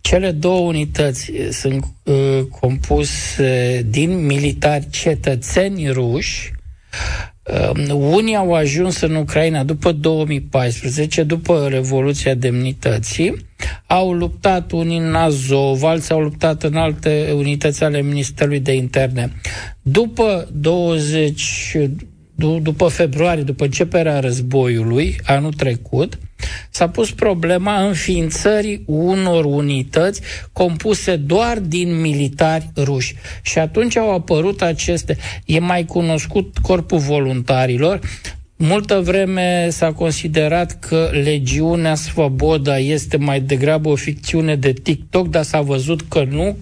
[0.00, 6.52] Cele două unități sunt uh, compuse din militari cetățeni ruși.
[7.52, 13.36] Uh, unii au ajuns în Ucraina după 2014, după Revoluția Demnității.
[13.86, 19.32] Au luptat unii în Azov, alții au luptat în alte unități ale Ministerului de Interne.
[19.82, 21.76] După 20
[22.34, 26.18] du- după februarie, după începerea războiului, anul trecut,
[26.70, 30.20] s-a pus problema înființării unor unități
[30.52, 33.14] compuse doar din militari ruși.
[33.42, 35.16] Și atunci au apărut aceste...
[35.44, 38.00] E mai cunoscut Corpul Voluntarilor,
[38.58, 45.42] Multă vreme s-a considerat că Legiunea Svoboda este mai degrabă o ficțiune de TikTok, dar
[45.42, 46.56] s-a văzut că nu.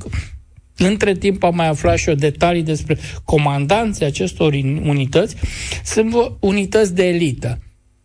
[0.77, 4.53] Între timp am mai aflat și o detalii despre comandanții acestor
[4.85, 5.37] unități.
[5.85, 7.59] Sunt vo- unități de elită.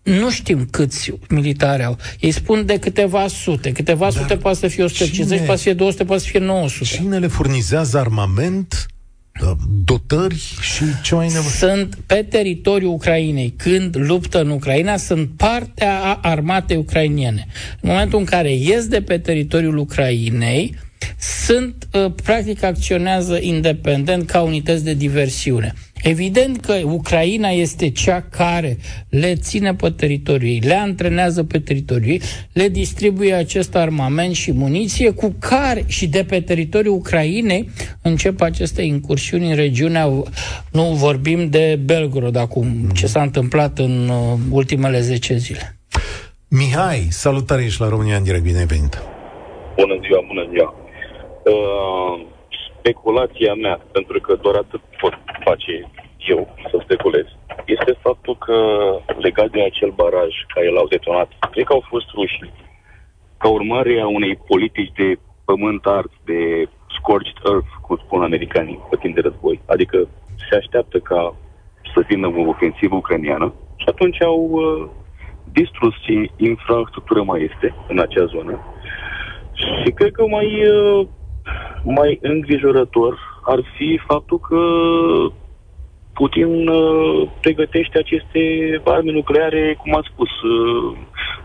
[0.10, 1.98] Nu știm câți militari au.
[2.20, 3.72] Ei spun de câteva sute.
[3.72, 6.96] Câteva sute poate să fie 150, cine- poate să fie 200, poate să fie 900.
[6.96, 8.86] Cine le furnizează armament,
[9.44, 9.52] uh,
[9.84, 11.54] dotări și ce mai e nevoie?
[11.58, 13.54] sunt pe teritoriul Ucrainei.
[13.58, 17.48] Când luptă în Ucraina, sunt partea a armatei ucrainiene.
[17.82, 20.76] În momentul în care ies de pe teritoriul Ucrainei,
[21.46, 25.74] sunt, uh, practic, acționează independent ca unități de diversiune.
[26.04, 28.78] Evident că Ucraina este cea care
[29.10, 32.22] le ține pe teritoriul ei, le antrenează pe teritoriul ei,
[32.54, 37.70] le distribuie acest armament și muniție cu care și de pe teritoriul Ucrainei
[38.02, 40.06] încep aceste incursiuni în regiunea,
[40.72, 45.80] nu vorbim de Belgorod acum, ce s-a întâmplat în uh, ultimele 10 zile.
[46.48, 49.02] Mihai, salutare, ești la România în direct, bine ai venit.
[49.76, 50.76] Bună ziua, bună ziua.
[51.46, 52.29] Uh,
[52.90, 55.76] speculația mea, pentru că doar atât pot face
[56.34, 57.26] eu să speculez,
[57.66, 58.58] este faptul că
[59.18, 62.40] legat de acel baraj care l-au detonat, cred că au fost ruși,
[63.38, 66.42] ca urmare a unei politici de pământ art, de
[66.98, 69.62] scorched earth, cum spun americanii, pe timp de război.
[69.66, 70.08] Adică
[70.50, 71.36] se așteaptă ca
[71.94, 74.90] să vină o ofensivă ucraniană și atunci au uh,
[75.52, 78.60] distrus ce infrastructură mai este în acea zonă
[79.84, 81.08] și cred că mai, uh,
[81.84, 84.62] mai îngrijorător ar fi faptul că
[86.14, 88.42] Putin uh, pregătește aceste
[88.86, 90.98] arme nucleare, cum am spus, uh,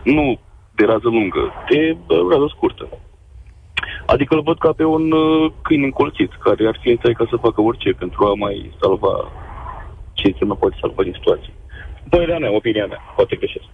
[0.03, 0.39] Nu
[0.75, 2.87] de rază lungă, de rază scurtă.
[4.05, 7.35] Adică îl văd ca pe un uh, câine încolțit, care ar fi în ca să
[7.35, 9.31] facă orice pentru a mai salva
[10.13, 11.53] ce se mai poate salva din situație.
[12.09, 13.65] Părerea mea, opinia mea, poate greșesc.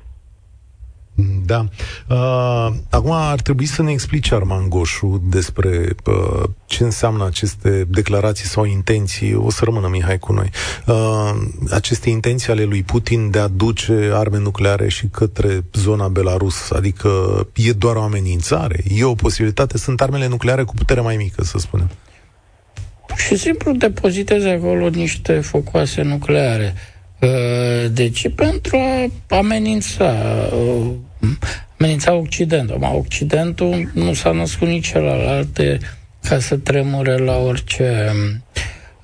[1.46, 1.66] Da.
[2.08, 8.46] Uh, acum ar trebui să ne explice Arman Goșu despre uh, ce înseamnă aceste declarații
[8.46, 9.34] sau intenții.
[9.34, 10.50] O să rămână Mihai cu noi.
[10.86, 11.32] Uh,
[11.72, 16.72] aceste intenții ale lui Putin de a duce arme nucleare și către zona Belarus.
[16.72, 17.10] Adică
[17.56, 18.84] e doar o amenințare?
[18.96, 19.78] E o posibilitate?
[19.78, 21.90] Sunt armele nucleare cu putere mai mică, să spunem.
[23.16, 26.74] Și simplu depozitezi acolo niște focoase nucleare.
[27.20, 28.30] Uh, de ce?
[28.30, 30.14] Pentru a amenința
[30.54, 30.92] uh,
[31.80, 32.78] amenința Occidentul.
[32.78, 35.60] Ma Occidentul nu s-a născut nici celălalt
[36.24, 38.12] ca să tremure la orice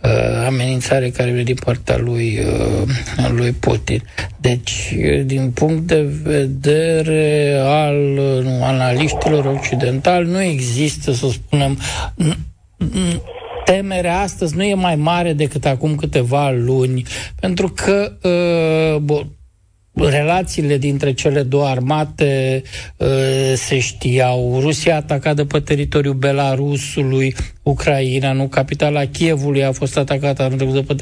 [0.03, 4.03] uh, amenințare care vine din partea lui, uh, lui Putin.
[4.37, 7.95] Deci, din punct de vedere al
[8.43, 11.79] nu, analiștilor occidentali, nu există, să spunem,
[13.65, 17.03] temerea astăzi nu e mai mare decât acum câteva luni,
[17.39, 19.36] pentru că uh, bun,
[19.99, 22.61] relațiile dintre cele două armate
[22.97, 23.07] uh,
[23.55, 24.59] se știau.
[24.59, 30.57] Rusia a atacat de pe teritoriul Belarusului, Ucraina, nu capitala Kievului a fost atacată anul
[30.57, 31.01] trecut.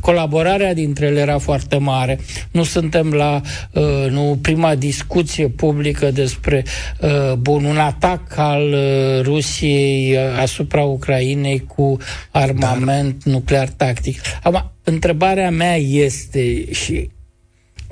[0.00, 2.18] Colaborarea dintre ele era foarte mare.
[2.50, 3.40] Nu suntem la
[3.72, 6.64] uh, nu prima discuție publică despre
[7.00, 11.96] uh, bun, un atac al uh, Rusiei uh, asupra Ucrainei cu
[12.30, 13.34] armament Dar...
[13.34, 14.20] nuclear tactic.
[14.42, 17.10] Acum, întrebarea mea este și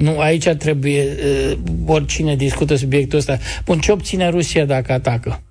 [0.00, 3.38] nu, aici trebuie, uh, oricine discută subiectul ăsta.
[3.64, 5.42] Bun, ce obține Rusia dacă atacă?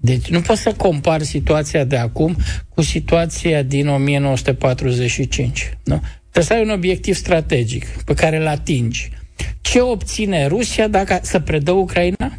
[0.00, 2.36] Deci nu poți să compari situația de acum
[2.68, 5.78] cu situația din 1945.
[5.84, 6.02] Nu?
[6.20, 9.10] Trebuie să ai un obiectiv strategic pe care îl atingi.
[9.60, 12.38] Ce obține Rusia dacă să predă Ucraina?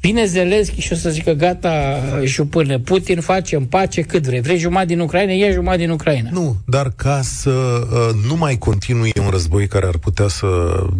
[0.00, 4.40] Vine Zelenski și o să zică, gata, jupâne, Putin, facem pace cât vrei.
[4.40, 6.30] Vrei jumătate din Ucraina, ia jumătate din Ucraina.
[6.32, 10.46] Nu, dar ca să uh, nu mai continue un război care ar putea să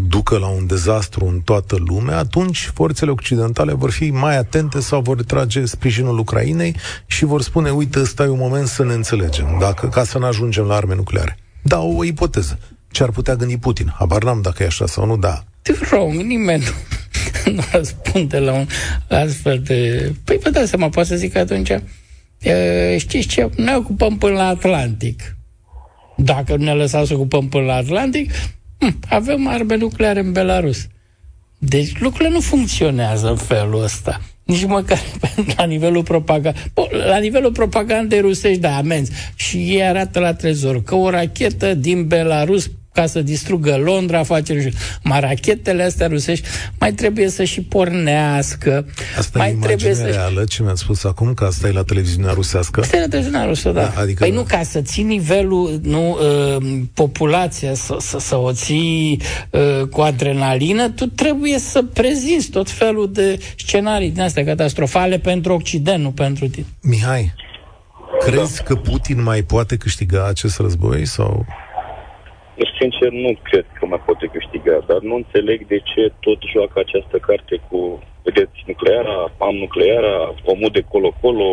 [0.08, 5.00] ducă la un dezastru în toată lumea, atunci forțele occidentale vor fi mai atente sau
[5.00, 9.56] vor trage sprijinul Ucrainei și vor spune, uite, ăsta e un moment să ne înțelegem,
[9.61, 11.38] dacă, ca să ne ajungem la arme nucleare.
[11.62, 12.58] Da, o ipoteză.
[12.90, 13.94] Ce ar putea gândi Putin?
[13.98, 15.44] Habar n-am dacă e așa sau nu, da.
[15.90, 18.66] Wrong, nimeni nu nu răspunde la un
[19.09, 20.12] astfel de...
[20.24, 21.70] Păi vă dați seama, poate să zic atunci,
[22.38, 25.37] e, știți ce, ne ocupăm până la Atlantic.
[26.16, 28.33] Dacă nu ne lăsați să ocupăm până la Atlantic,
[28.78, 30.87] hm, avem arme nucleare în Belarus.
[31.59, 34.20] Deci lucrurile nu funcționează în felul ăsta.
[34.44, 35.00] Nici măcar
[35.57, 36.62] la nivelul propagandei.
[36.90, 39.12] La nivelul propagandei rusești, da, amenzi.
[39.35, 44.54] Și ei arată la trezor că o rachetă din Belarus ca să distrugă Londra, face
[44.54, 44.72] nu știu.
[45.02, 46.46] Mai rachetele astea rusești
[46.78, 48.87] mai trebuie să și pornească.
[49.18, 52.32] Asta mai e trebuie să reală, ce mi-ați spus acum, că asta e la televiziunea
[52.32, 52.80] rusească?
[52.80, 53.80] Asta e la televiziunea rusă, da.
[53.80, 54.24] da adică...
[54.24, 59.87] Păi nu, ca să ții nivelul, nu, uh, populația, să, să, să o ții uh,
[59.90, 66.02] cu adrenalină, tu trebuie să prezinți tot felul de scenarii din astea catastrofale pentru Occident,
[66.02, 66.66] nu pentru tine.
[66.80, 67.34] Mihai,
[68.24, 71.46] crezi că Putin mai poate câștiga acest război sau...
[72.79, 77.16] Sincer, nu cred că mai poate câștiga, dar nu înțeleg de ce tot joacă această
[77.18, 77.79] carte cu,
[78.23, 81.49] vedeți, nucleara, am nucleara, omul de colo-colo,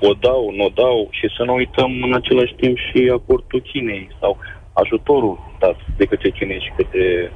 [0.00, 4.08] o dau, nu o dau și să nu uităm în același timp și acordul Chinei
[4.20, 4.38] sau
[4.72, 7.32] ajutorul dat de către Chinei și către,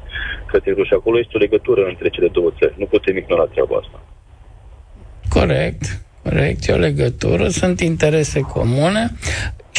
[0.46, 0.96] către Rusia.
[0.96, 2.74] Acolo este o legătură între cele două țări.
[2.76, 3.98] Nu putem ignora treaba asta.
[5.28, 5.84] Corect.
[6.22, 9.10] Corect, e o legătură, sunt interese comune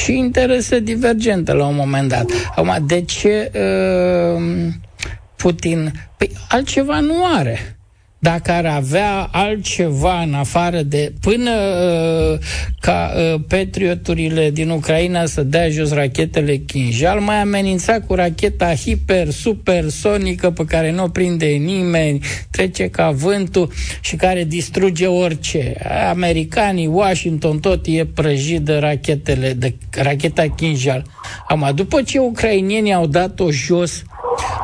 [0.03, 2.31] și interese divergente la un moment dat.
[2.55, 4.73] Acum, de ce uh,
[5.35, 5.91] Putin?
[6.17, 7.76] Păi altceva nu are
[8.19, 12.39] dacă ar avea altceva în afară de până uh,
[12.79, 19.29] ca uh, patrioturile din Ucraina să dea jos rachetele Kinjal, mai amenința cu racheta hiper
[19.29, 22.19] supersonică pe care nu o prinde nimeni,
[22.51, 25.75] trece ca vântul și care distruge orice.
[26.09, 31.03] Americanii, Washington, tot e prăjit de rachetele, de racheta Kinjal.
[31.47, 34.03] Am după ce ucrainienii au dat-o jos,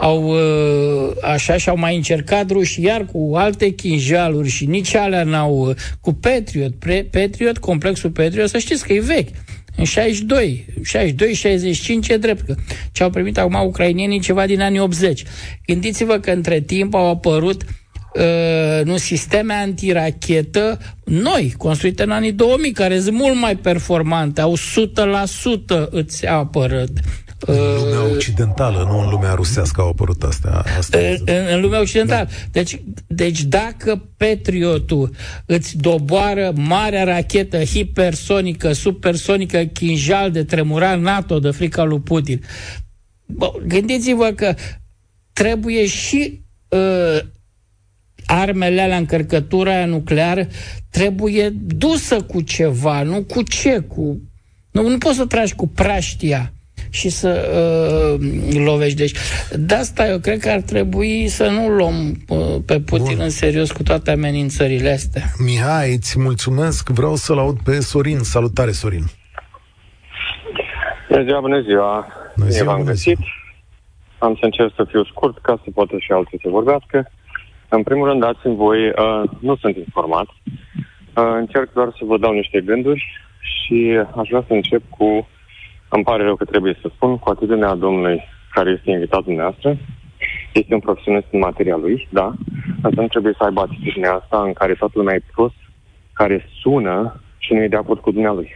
[0.02, 5.24] au uh, așa și au mai încercat ruși iar cu alte chinjaluri și nici alea
[5.24, 9.30] n-au uh, cu Patriot, pre, Patriot, complexul Patriot, să știți că e vechi.
[9.76, 10.66] În 62,
[12.06, 12.56] 62-65 e drept că
[12.92, 15.24] ce au primit acum ucrainienii ceva din anii 80.
[15.66, 17.64] Gândiți-vă că între timp au apărut
[18.14, 24.56] uh, nu sisteme antirachetă noi, construite în anii 2000, care sunt mult mai performante, au
[24.56, 26.84] 100% îți apără
[27.46, 30.64] În lumea occidentală, nu în lumea rusească au apărut astea.
[30.78, 32.28] Asta în, în lumea occidentală.
[32.30, 32.36] Da.
[32.52, 41.52] Deci, deci dacă Patriotul îți doboară marea rachetă hipersonică, supersonică, chinjal de tremurat NATO de
[41.52, 42.42] frica lui Putin,
[43.26, 44.56] bă, gândiți-vă că
[45.34, 47.20] trebuie și uh,
[48.26, 50.48] armele alea, încărcătura aia nucleară,
[50.90, 54.22] trebuie dusă cu ceva, nu cu ce, cu...
[54.72, 56.54] Nu, nu poți să tragi cu praștia
[56.94, 57.32] și să
[58.20, 58.98] uh, lovești.
[58.98, 59.16] Deci,
[59.52, 61.96] de asta eu cred că ar trebui să nu luăm
[62.28, 63.24] uh, pe Putin Bun.
[63.24, 65.22] în serios cu toate amenințările astea.
[65.46, 66.90] Mihai, îți mulțumesc.
[66.90, 68.20] Vreau să-l aud pe Sorin.
[68.20, 69.04] Salutare, Sorin.
[71.10, 72.08] Bună ziua, bună ziua.
[72.36, 73.18] Bună ziua, v-am găsit.
[74.18, 77.12] Am să încerc să fiu scurt ca să poată și alții să vorbească.
[77.70, 82.34] În primul rând, dați-mi voi, uh, nu sunt informat, uh, încerc doar să vă dau
[82.34, 83.04] niște gânduri
[83.40, 85.28] și aș vrea să încep cu
[85.96, 89.78] îmi pare rău că trebuie să spun, cu atitudinea domnului care este invitat dumneavoastră,
[90.54, 92.34] este un profesionist în materia lui, da,
[92.82, 95.56] însă nu trebuie să aibă atitudinea asta în care toată lumea e prost,
[96.14, 98.50] care sună și nu e de acord cu dumnealui.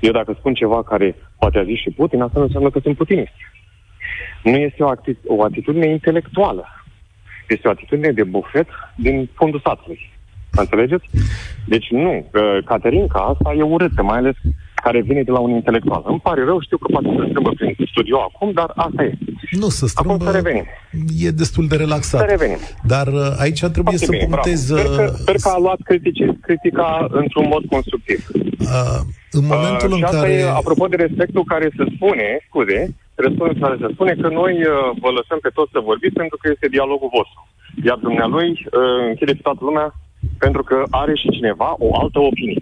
[0.00, 2.96] Eu dacă spun ceva care poate a zis și Putin, asta nu înseamnă că sunt
[2.96, 3.36] putinist.
[4.42, 6.64] Nu este o, ati- o atitudine intelectuală.
[7.48, 10.00] Este o atitudine de bufet din fundul satului.
[10.52, 11.06] Înțelegeți?
[11.66, 12.30] Deci nu.
[12.64, 14.36] Caterinca asta e urâtă, mai ales
[14.82, 16.02] care vine de la un intelectual.
[16.06, 19.12] Îmi pare rău, știu că poate se strâmbă prin studio acum, dar asta e.
[19.50, 20.64] Nu se strâmbă, acum să revenim.
[21.26, 22.20] e destul de relaxat.
[22.20, 22.58] Să revenim.
[22.92, 24.60] Dar uh, aici trebuie Foarte să bine, punctez...
[24.66, 28.20] Sper că, uh, sper că a luat critici, critica într-un mod constructiv.
[28.60, 29.00] Uh,
[29.38, 30.32] în momentul uh, în care...
[30.32, 32.80] E, apropo de respectul care se spune, scuze,
[33.14, 34.70] respectul care se spune că noi uh,
[35.02, 37.40] vă lăsăm pe toți să vorbiți pentru că este dialogul vostru.
[37.88, 39.88] Iar dumnealui uh, închide pe toată lumea
[40.38, 42.60] pentru că are și cineva o altă opinie.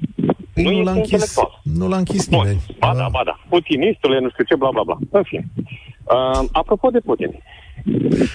[0.55, 2.61] Păi nu, nu l-a închis, nu l-a închis nimeni.
[2.79, 3.39] Ba da, ba da.
[3.49, 4.99] Putinistule, nu știu ce, bla, bla, bla.
[5.11, 5.49] În fine.
[6.05, 7.43] Uh, apropo de Putin,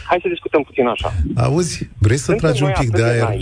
[0.03, 1.13] hai să discutăm puțin așa.
[1.35, 3.37] Auzi, vrei să Suntem tragi un pic de aer?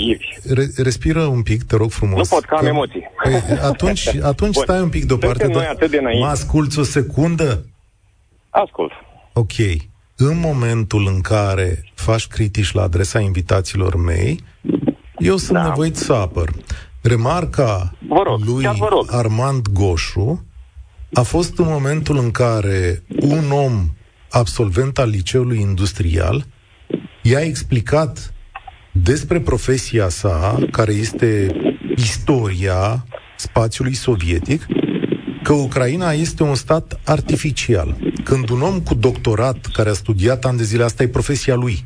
[0.53, 2.29] Re- respiră un pic, te rog frumos.
[2.29, 3.03] Nu pot, că am emoții.
[3.23, 5.43] Păi, atunci atunci stai un pic deoparte.
[5.43, 6.21] Suntem noi atât de naivi.
[6.21, 7.65] Mă asculți o secundă?
[8.49, 8.91] Ascult.
[9.33, 9.53] Ok.
[10.15, 14.39] În momentul în care faci critici la adresa invitaților mei,
[15.17, 15.63] eu sunt da.
[15.63, 16.49] nevoit să apăr.
[17.01, 19.07] Remarca vă rog, lui vă rog.
[19.11, 20.45] Armand Goșu
[21.13, 23.89] a fost în momentul în care un om
[24.29, 26.45] absolvent al liceului industrial
[27.21, 28.33] i-a explicat
[28.91, 31.55] despre profesia sa, care este
[31.95, 33.05] istoria
[33.37, 34.65] spațiului sovietic,
[35.43, 37.97] că Ucraina este un stat artificial.
[38.23, 41.85] Când un om cu doctorat care a studiat ani de zile, asta e profesia lui,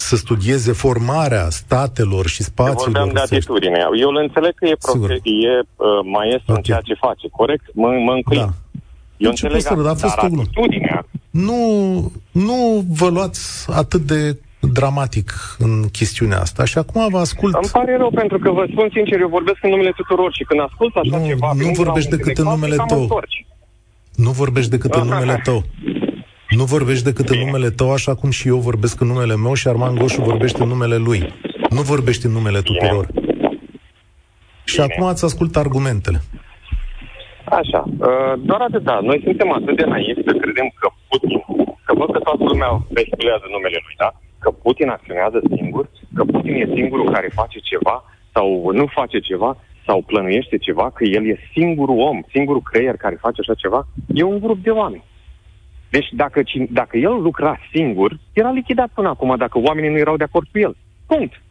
[0.00, 2.84] să studieze formarea statelor și spațiilor.
[2.84, 3.78] Vorbeam de atitudine.
[3.98, 5.86] Eu îl înțeleg că e, profe- e uh,
[6.16, 6.56] maestru okay.
[6.56, 7.64] în ceea ce face, corect?
[7.74, 8.38] Mă, mă înclin.
[8.38, 8.50] Da.
[9.16, 11.06] Eu deci înțeleg, să, dar, dar atitudinea...
[11.30, 11.60] Nu,
[12.30, 17.54] nu vă luați atât de dramatic în chestiunea asta și acum vă ascult...
[17.54, 20.60] Îmi pare rău pentru că vă spun sincer, eu vorbesc în numele tuturor și când
[20.60, 21.52] ascult așa nu, ceva...
[21.56, 23.22] Nu vorbești decât în numele tău.
[24.14, 25.64] Nu vorbești decât în numele tău.
[26.56, 29.68] Nu vorbești decât în numele tău, așa cum și eu vorbesc în numele meu și
[29.68, 31.20] Arman Goșu vorbește în numele lui.
[31.70, 33.06] Nu vorbești în numele tuturor.
[33.12, 33.58] Bine.
[34.64, 34.86] Și Bine.
[34.88, 36.18] acum ați ascult argumentele.
[37.44, 39.00] Așa, uh, doar atâta.
[39.02, 41.38] Noi suntem atât de naivi să credem că Putin,
[41.84, 44.10] că văd că toată lumea vehiculează numele lui, da?
[44.38, 45.84] Că Putin acționează singur,
[46.14, 51.04] că Putin e singurul care face ceva sau nu face ceva sau plănuiește ceva, că
[51.04, 55.04] el e singurul om, singurul creier care face așa ceva, e un grup de oameni.
[55.90, 60.24] Deci dacă, dacă el lucra singur, era lichidat până acum dacă oamenii nu erau de
[60.24, 60.76] acord cu el.
[61.06, 61.42] Punct.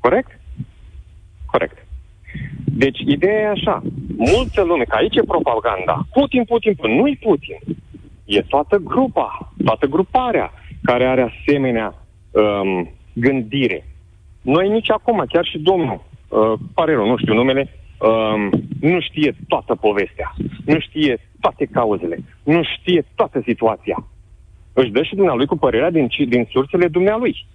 [0.00, 0.40] Corect?
[1.46, 1.86] Corect.
[2.64, 3.82] Deci ideea e așa.
[4.16, 6.06] Multă lume, că aici e propaganda.
[6.12, 6.96] Putin, Putin, Putin.
[6.96, 7.58] Nu-i Putin.
[8.24, 10.52] E toată grupa, toată gruparea
[10.82, 11.94] care are asemenea
[12.30, 13.86] um, gândire.
[14.42, 18.50] Noi nici acum, chiar și domnul, uh, pare rău, nu știu numele, um,
[18.80, 24.06] nu știe toată povestea, nu știe toate cauzele, nu știe toată situația.
[24.72, 27.46] Își dă și dumnealui cu părerea din, din sursele dumnealui.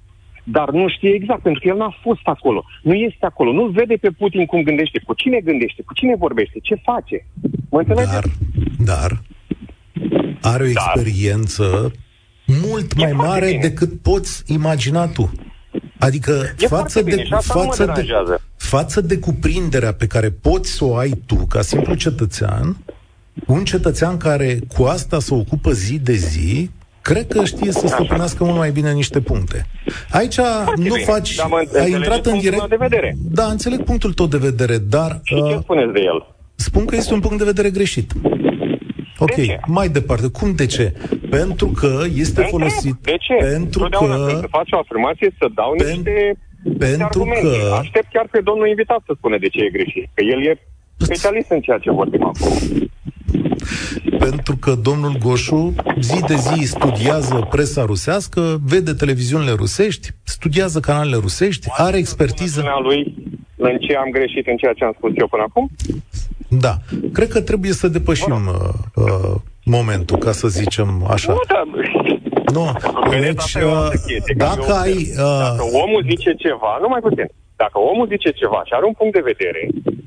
[0.44, 2.63] Dar nu știe exact, pentru că el n-a fost acolo.
[2.82, 3.52] Nu este acolo.
[3.52, 7.26] Nu vede pe Putin cum gândește, cu cine gândește, cu cine vorbește, ce face.
[7.70, 8.13] Mă înțelegeți?
[8.13, 8.24] Dar,
[8.84, 9.22] dar
[10.41, 11.91] are o experiență
[12.46, 13.60] mult mai mare bine.
[13.60, 15.32] decât poți imagina tu.
[16.00, 18.06] Adică e față de, față, de,
[18.58, 22.78] față de cuprinderea pe care poți să o ai tu ca simplu cetățean,
[23.48, 26.70] un cetățean care cu asta se ocupă zi de zi,
[27.02, 29.66] cred că știe să stăpânească mult mai bine niște puncte.
[30.12, 30.98] Aici Foarte nu bine.
[31.04, 31.36] faci...
[31.36, 31.50] Da,
[31.82, 32.70] ai intrat în direct...
[32.70, 33.16] de vedere.
[33.32, 35.20] Da, înțeleg punctul tău de vedere, dar...
[35.24, 36.36] Și uh, ce spuneți de el?
[36.56, 38.12] Spun că este un punct de vedere greșit.
[39.18, 39.60] Ok, de ce?
[39.68, 40.28] mai departe.
[40.28, 40.94] Cum de ce?
[41.30, 42.96] Pentru că este Întreb, folosit.
[43.02, 43.34] De ce?
[43.34, 44.26] Pentru Totdeauna că.
[44.26, 47.42] când se face o afirmație să dau Pen- niște, niște pentru argumente.
[47.42, 50.06] că- Aștept chiar pe domnul invitat să spune de ce e greșit.
[50.14, 50.54] Că el e
[50.98, 52.52] specialist în ceea ce vorbim acum.
[54.20, 61.18] Pentru că domnul Goșu zi de zi studiază presa rusească, vede televiziunile rusești, studiază canalele
[61.22, 62.59] rusești, are expertiză.
[62.59, 63.16] Spunea lui
[63.55, 65.70] în ce am greșit în ceea ce am spus eu până acum?
[66.47, 66.74] Da.
[67.14, 69.36] Cred că trebuie să depășim uh, uh,
[69.66, 71.32] momentul, ca să zicem așa.
[71.34, 71.66] Nu, dar
[72.57, 72.66] Nu,
[73.09, 74.91] Vedeți, deci, asta e o altă uh, chestie, că dacă eu ai...
[74.91, 75.28] observ.
[75.28, 77.28] Uh, Dacă omul zice ceva, nu mai puțin,
[77.64, 79.62] dacă omul zice ceva și are un punct de vedere,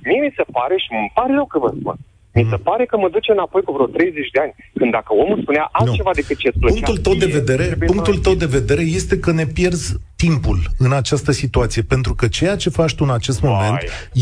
[0.07, 1.97] mie mi se pare și îmi pare rău că vă spun,
[2.35, 5.39] mi se pare că mă duce înapoi cu vreo 30 de ani, când dacă omul
[5.43, 8.47] spunea altceva decât ce plăcea Punctul tău de ție, vedere, trebuie punctul să- tău de
[8.59, 13.05] vedere este că ne pierzi timpul în această situație, pentru că ceea ce faci tu
[13.05, 13.51] în acest Vai.
[13.53, 13.79] moment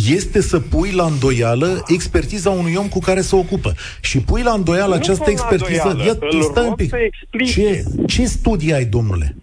[0.08, 3.72] este să pui la îndoială expertiza unui om cu care se ocupă.
[4.00, 5.88] Și pui la îndoială Nu această pun la expertiză.
[5.88, 6.88] îndoială, îl stai un rog pic.
[6.88, 7.52] să explice.
[7.60, 9.36] Ce, ce studii ai, domnule?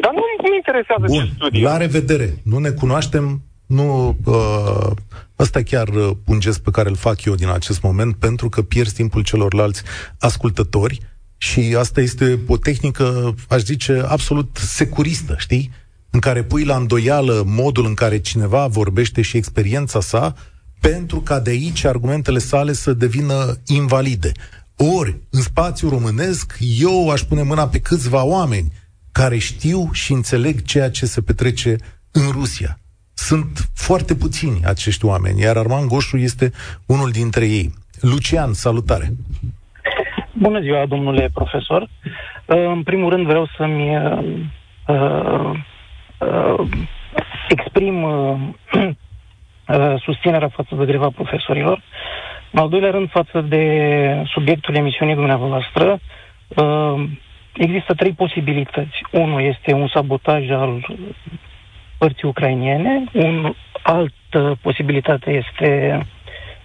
[0.00, 1.62] Dar nu mă interesează Bun, ce studii.
[1.62, 2.34] la revedere.
[2.42, 4.16] Nu ne cunoaștem, nu...
[4.24, 4.90] Uh,
[5.42, 8.48] ăsta e chiar uh, un gest pe care îl fac eu din acest moment, pentru
[8.48, 9.82] că pierzi timpul celorlalți
[10.18, 11.00] ascultători
[11.36, 15.70] și asta este o tehnică, aș zice, absolut securistă, știi?
[16.10, 20.34] În care pui la îndoială modul în care cineva vorbește și experiența sa,
[20.80, 24.32] pentru ca de aici argumentele sale să devină invalide.
[24.76, 28.72] Ori, în spațiul românesc, eu aș pune mâna pe câțiva oameni
[29.12, 31.76] care știu și înțeleg ceea ce se petrece
[32.10, 32.81] în Rusia.
[33.14, 36.50] Sunt foarte puțini acești oameni, iar Arman Goșu este
[36.86, 37.70] unul dintre ei.
[38.00, 39.06] Lucian, salutare!
[40.32, 41.82] Bună ziua, domnule profesor.
[41.82, 41.88] Uh,
[42.46, 44.24] În primul rând vreau să-mi uh,
[44.86, 45.50] uh,
[46.18, 46.68] uh,
[47.48, 48.36] exprim uh,
[49.68, 51.82] uh, susținerea față de greva profesorilor.
[52.50, 53.64] În al doilea rând, față de
[54.26, 55.98] subiectul emisiunii dumneavoastră,
[56.48, 57.04] uh,
[57.54, 59.02] există trei posibilități.
[59.10, 60.86] Unul este un sabotaj al
[62.02, 66.00] părții ucrainiene, un altă posibilitate este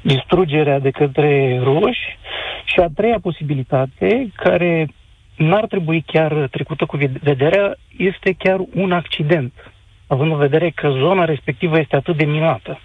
[0.02, 2.18] distrugerea de către ruși
[2.64, 4.88] și a treia posibilitate, care
[5.36, 9.54] n-ar trebui chiar trecută cu vederea, este chiar un accident,
[10.08, 12.80] având în vedere că zona respectivă este atât de minată.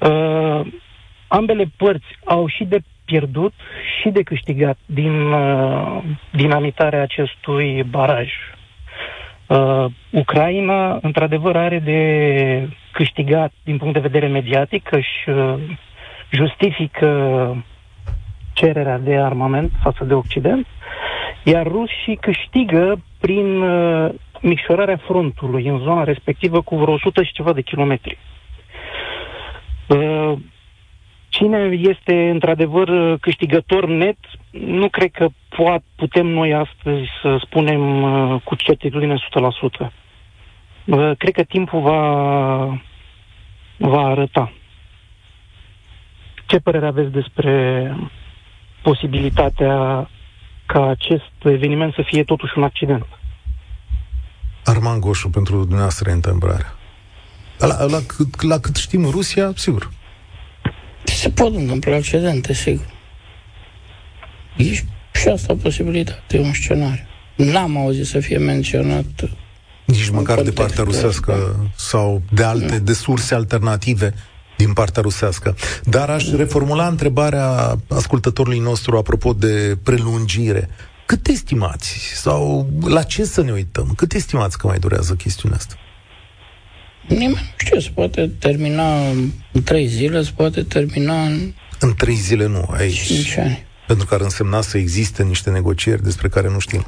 [0.00, 0.60] Uh,
[1.28, 3.52] ambele părți au și de pierdut
[4.00, 8.28] și de câștigat din uh, dinamitarea acestui baraj.
[9.48, 15.54] Uh, Ucraina, într-adevăr, are de câștigat din punct de vedere mediatic, că își uh,
[16.30, 17.64] justifică
[18.52, 20.66] cererea de armament față de Occident,
[21.42, 27.52] iar rușii câștigă prin uh, micșorarea frontului în zona respectivă cu vreo 100 și ceva
[27.52, 28.18] de kilometri.
[29.86, 30.32] Uh,
[31.28, 34.18] cine este într-adevăr câștigător net,
[34.50, 39.92] nu cred că poat, putem noi astăzi să spunem uh, cu certitudine 100%.
[40.84, 42.02] Uh, cred că timpul va,
[43.76, 44.52] va arăta.
[46.46, 47.94] Ce părere aveți despre
[48.82, 50.08] posibilitatea
[50.66, 53.06] ca acest eveniment să fie totuși un accident?
[54.64, 56.74] Arman Goșu, pentru dumneavoastră întâmplarea.
[57.58, 59.90] La, la, cât, la cât știm în Rusia, sigur.
[61.18, 62.86] Se pot întâmpla accidente, sigur.
[64.56, 64.64] E
[65.12, 67.06] și asta o posibilitate, e un scenariu.
[67.36, 69.04] N-am auzit să fie menționat
[69.84, 74.14] Nici măcar de context, partea rusească sau de alte, de surse alternative
[74.56, 75.56] din partea rusească.
[75.84, 80.68] Dar aș reformula întrebarea ascultătorului nostru apropo de prelungire.
[81.06, 82.12] Cât estimați?
[82.14, 83.92] Sau la ce să ne uităm?
[83.96, 85.74] Cât estimați că mai durează chestiunea asta?
[87.08, 89.08] Nimeni nu știe, se poate termina
[89.52, 93.00] în trei zile, se poate termina în În trei zile nu, aici.
[93.02, 93.66] cinci ani.
[93.86, 96.84] Pentru că ar însemna să existe niște negocieri despre care nu știm.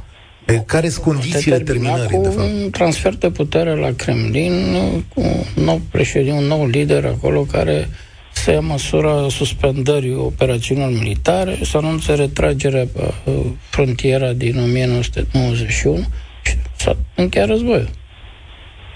[0.47, 2.49] E, care sunt condițiile Se termina terminării, cu de fapt?
[2.65, 4.77] un transfer de putere la Kremlin,
[5.15, 7.89] cu un nou președinte, un nou lider acolo care
[8.33, 13.35] să ia măsura suspendării operațiunilor militare, să anunțe retragerea pe uh,
[13.71, 15.97] frontiera din 1991
[16.43, 17.91] și să încheia războiul.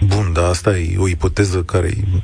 [0.07, 2.23] Bun, dar asta e o ipoteză care e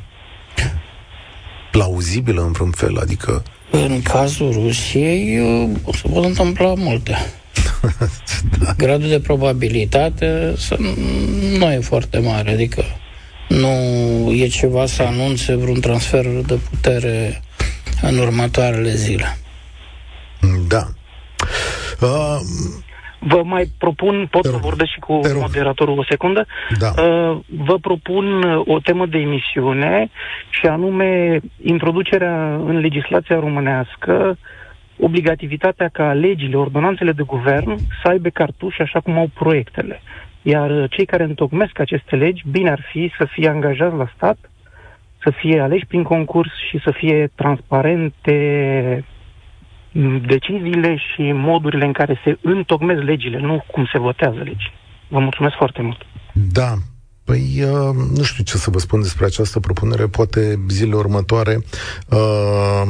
[1.71, 7.17] plauzibilă în vreun fel, adică În cazul Rusiei uh, se pot întâmpla multe.
[8.77, 10.77] Gradul de probabilitate să
[11.59, 12.85] nu e foarte mare, adică
[13.49, 13.69] nu
[14.33, 17.43] e ceva să anunțe vreun transfer de putere
[18.03, 19.39] în următoarele zile.
[20.69, 20.89] da.
[22.01, 22.41] Uh,
[23.23, 24.63] Vă mai propun, pot Te să rog.
[24.63, 25.41] vorbesc și cu Te rog.
[25.41, 26.47] moderatorul o secundă?
[26.79, 27.03] da.
[27.03, 30.09] Uh, Vă propun uh, o temă de emisiune
[30.49, 34.39] și anume introducerea în legislația românească
[35.01, 40.01] obligativitatea ca legile, ordonanțele de guvern să aibă cartuși așa cum au proiectele.
[40.43, 44.39] Iar uh, cei care întocmesc aceste legi, bine ar fi să fie angajați la stat,
[45.23, 48.35] să fie aleși prin concurs și să fie transparente
[48.97, 49.05] mm,
[50.27, 54.73] deciziile și modurile în care se întocmesc legile, nu cum se votează legi.
[55.09, 56.07] Vă mulțumesc foarte mult.
[56.33, 56.75] Da,
[57.25, 60.07] Păi, uh, nu știu ce să vă spun despre această propunere.
[60.07, 61.65] Poate zilele următoare
[62.09, 62.83] uh,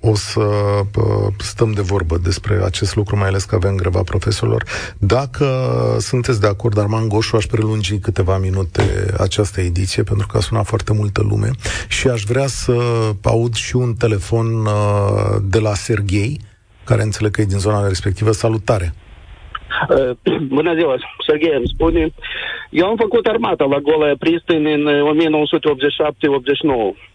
[0.00, 4.64] o să uh, stăm de vorbă despre acest lucru, mai ales că avem greva profesorilor.
[4.98, 5.46] Dacă
[6.00, 10.66] sunteți de acord, Arman Goșu, aș prelungi câteva minute această ediție, pentru că a sunat
[10.66, 11.50] foarte multă lume
[11.88, 12.76] și aș vrea să
[13.22, 16.40] aud și un telefon uh, de la Serghei,
[16.84, 18.32] care înțeleg că e din zona respectivă.
[18.32, 18.94] Salutare!
[19.88, 20.10] Uh,
[20.56, 20.96] bună ziua,
[21.26, 22.12] Serghei îmi spune.
[22.70, 24.88] Eu am făcut armata la Golea Pristin în 1987-89.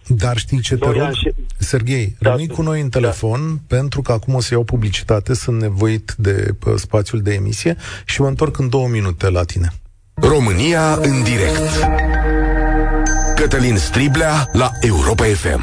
[0.08, 1.12] Dar știi ce te rog?
[1.12, 1.32] Și...
[1.58, 2.30] Serghei, da.
[2.30, 3.76] rămâi cu noi în telefon, da.
[3.78, 7.76] pentru că acum o să iau publicitate, sunt nevoit de uh, spațiul de emisie
[8.06, 9.68] și mă întorc în două minute la tine.
[10.14, 11.88] România în direct.
[13.36, 15.62] Cătălin Striblea la Europa FM.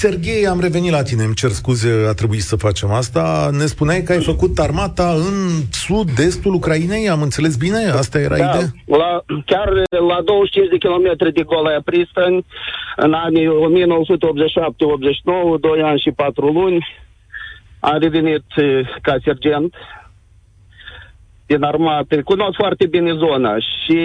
[0.00, 3.48] Serghei, am revenit la tine, îmi cer scuze, a trebuit să facem asta.
[3.52, 5.36] Ne spuneai că ai făcut armata în
[5.70, 7.76] sud-estul Ucrainei, am înțeles bine?
[8.02, 8.68] Asta era da, ideea?
[8.84, 9.68] La, chiar
[10.08, 12.46] la 25 de kilometri de Golea Pristani,
[12.96, 13.48] în anii 1987-89,
[15.60, 16.86] 2 ani și 4 luni,
[17.80, 18.44] a revenit
[19.02, 19.74] ca sergent
[21.46, 22.22] din armată.
[22.22, 23.98] Cunosc foarte bine zona și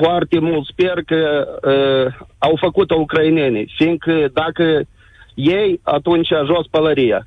[0.00, 4.86] foarte mult sper că uh, au făcut-o ucrainenii, fiindcă dacă
[5.34, 7.26] ei, atunci jos pălăria.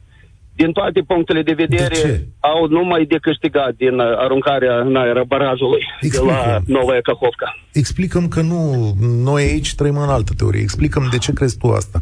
[0.55, 5.81] Din toate punctele de vedere, de au numai de câștigat din aruncarea în aer barajului
[6.01, 6.25] Explică.
[6.25, 7.57] de la Novaya Cahovca.
[7.73, 8.93] Explicăm că nu,
[9.23, 10.61] noi aici trăim în altă teorie.
[10.61, 11.99] Explicăm de ce crezi tu asta.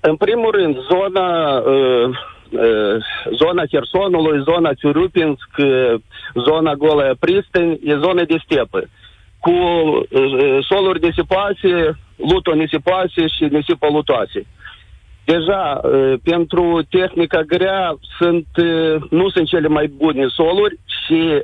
[0.00, 2.08] În primul rând, zona uh,
[2.50, 3.04] uh,
[3.40, 5.94] zona Chersonului, zona Țiurupinsk, uh,
[6.46, 8.88] zona Golea Pristeni, e zona de stepă.
[9.38, 14.46] Cu uh, soluri nisipoase, luto nisipoase și nisipă lutoase.
[15.26, 15.80] Uh, Deja,
[16.22, 18.46] pentru tehnica grea sunt,
[19.10, 21.42] nu sunt cele mai bune soluri și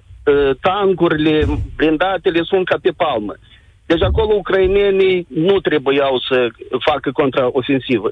[0.60, 1.44] tancurile
[1.76, 3.34] blindatele sunt ca pe palmă.
[3.86, 6.48] Deci acolo ucrainenii nu trebuiau să
[6.90, 8.10] facă contraofensivă,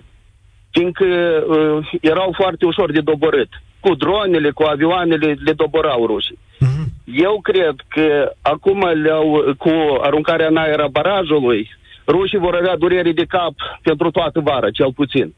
[0.70, 3.48] fiindcă uh, erau foarte ușor de doborât.
[3.80, 6.38] Cu dronele, cu avioanele le doborau rușii.
[6.38, 6.88] Mm-hmm.
[7.04, 11.68] Eu cred că acum le-au, cu aruncarea în aer a barajului,
[12.06, 15.34] rușii vor avea durere de cap pentru toată vara, cel puțin.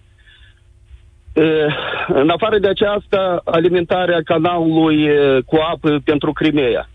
[2.09, 5.09] În afară de aceasta, alimentarea canalului
[5.47, 6.91] cu apă pentru Crimea.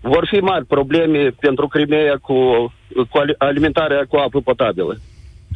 [0.00, 2.34] Vor fi mari probleme pentru Crimea cu,
[3.10, 5.00] cu alimentarea cu apă potabilă.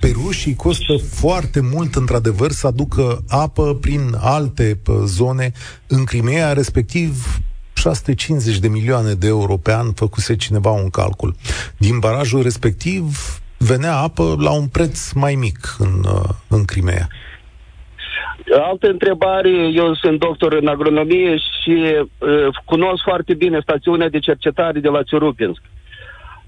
[0.01, 5.53] Pe rușii costă foarte mult, într-adevăr, să aducă apă prin alte zone
[5.87, 7.41] în Crimea, respectiv
[7.73, 11.35] 650 de milioane de euro pe an, făcuse cineva un calcul.
[11.77, 13.05] Din barajul respectiv
[13.59, 16.05] venea apă la un preț mai mic în,
[16.49, 17.09] în Crimea.
[18.49, 24.81] Altă întrebare, eu sunt doctor în agronomie și uh, cunosc foarte bine stațiunea de cercetare
[24.81, 25.63] de la Țiurupinsk.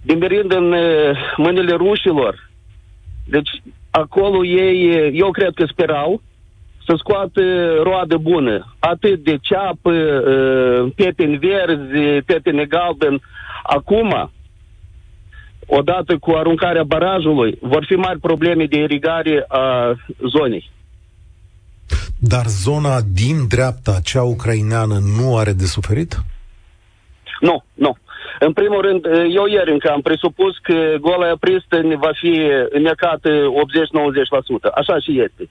[0.02, 2.50] Din merind în uh, mâinile rușilor,
[3.26, 3.50] deci
[3.90, 6.22] acolo ei, eu cred că sperau
[6.86, 7.42] să scoată
[7.82, 13.20] roadă bună, atât de ceapă, uh, pepini verzi, pepini galben.
[13.62, 14.30] Acum,
[15.66, 19.94] odată cu aruncarea barajului, vor fi mari probleme de irigare a
[20.28, 20.70] zonei.
[22.24, 26.22] Dar zona din dreapta, cea ucraineană, nu are de suferit?
[27.40, 27.96] Nu, nu.
[28.38, 29.04] În primul rând,
[29.34, 34.74] eu ieri încă am presupus că Golea Pristeni va fi înnecată 80-90%.
[34.74, 35.48] Așa și este.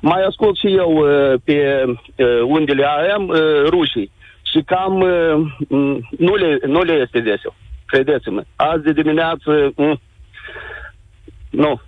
[0.00, 4.10] Mai ascult și eu uh, pe uh, undele AM uh, rușii
[4.42, 4.98] și cam
[6.18, 7.54] nu le, nu le este desel.
[7.86, 8.42] Credeți-mă.
[8.56, 10.00] Azi de dimineață, mm,
[11.50, 11.80] nu,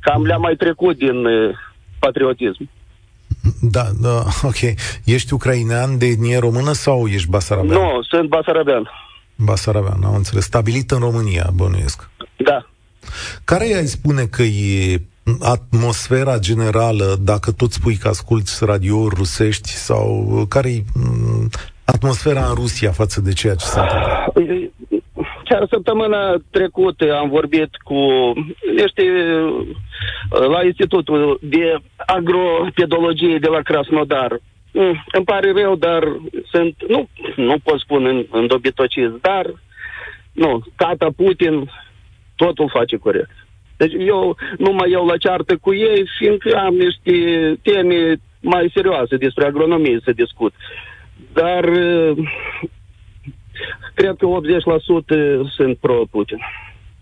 [0.00, 1.26] cam le-am mai trecut din
[1.98, 2.70] patriotism.
[3.60, 4.60] Da, da, ok.
[5.04, 7.80] Ești ucrainean de etnie română sau ești basarabean?
[7.80, 8.90] Nu, sunt basarabean.
[9.36, 10.44] Basarabean, am înțeles.
[10.44, 12.08] Stabilit în România, bănuiesc.
[12.36, 12.66] Da.
[13.44, 15.00] Care ai spune că e
[15.40, 21.48] atmosfera generală, dacă tot spui că asculți radiouri rusești, sau care e mm,
[21.84, 24.72] atmosfera în Rusia față de ceea ce se întâmplă?
[25.44, 27.98] Chiar săptămâna trecută am vorbit cu
[28.76, 29.02] niște
[30.30, 34.40] la Institutul de Agropedologie de la Krasnodar.
[34.72, 36.02] Mm, îmi pare rău, dar
[36.50, 39.46] sunt, nu, nu pot spune în, în dobitocist, dar
[40.32, 41.70] nu, tata Putin
[42.36, 43.30] totul face corect.
[43.76, 47.12] Deci eu nu mai iau la ceartă cu ei, fiindcă am niște
[47.62, 50.54] teme mai serioase, despre agronomie se discut.
[51.32, 52.16] Dar uh,
[53.94, 54.26] cred că
[55.46, 56.38] 80% sunt pro-Putin.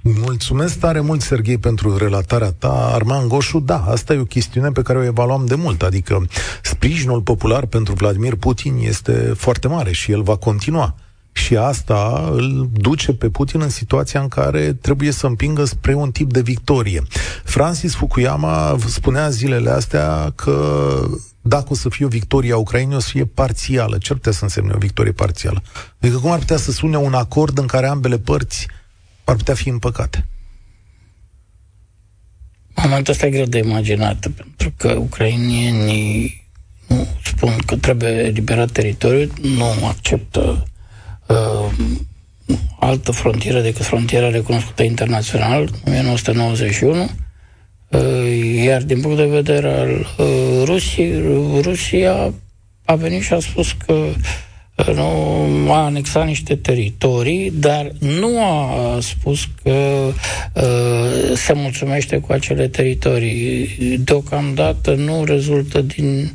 [0.02, 2.90] Mulțumesc tare mult, Serghei, pentru relatarea ta.
[2.94, 6.26] Arman Goșu, da, asta e o chestiune pe care o evaluam de mult, adică
[6.62, 10.94] sprijinul popular pentru Vladimir Putin este foarte mare și el va continua.
[11.32, 16.10] Și asta îl duce pe Putin în situația în care trebuie să împingă spre un
[16.10, 17.02] tip de victorie.
[17.44, 21.04] Francis Fukuyama spunea zilele astea că
[21.40, 23.98] dacă o să fie o victorie a Ucrainei, o să fie parțială.
[23.98, 25.62] Ce ar putea să însemne o victorie parțială?
[26.00, 28.66] Adică cum ar putea să sune un acord în care ambele părți
[29.30, 30.26] ar putea fi împăcate?
[32.74, 36.48] Momentul ăsta e greu de imaginat, pentru că ucrainienii
[36.86, 40.66] nu spun că trebuie eliberat teritoriul, nu acceptă
[41.26, 41.72] uh,
[42.78, 47.10] altă frontieră decât frontiera recunoscută internațional, 1991,
[47.88, 51.22] uh, iar din punct de vedere al uh, Rusiei,
[51.60, 52.32] Rusia
[52.84, 54.14] a venit și a spus că uh,
[54.94, 59.70] nu a anexat niște teritorii, dar nu a spus că
[60.54, 63.66] uh, se mulțumește cu acele teritorii.
[64.04, 66.30] Deocamdată nu rezultă din uh,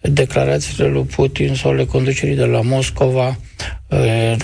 [0.00, 3.38] declarațiile lui Putin sau ale conducerii de la Moscova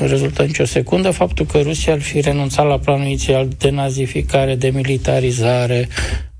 [0.00, 1.10] nu rezultă nicio secundă.
[1.10, 5.88] Faptul că Rusia ar fi renunțat la planul inițial de nazificare, de militarizare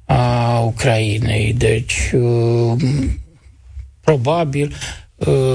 [0.04, 1.52] a Ucrainei.
[1.52, 2.10] Deci,
[4.00, 4.74] probabil,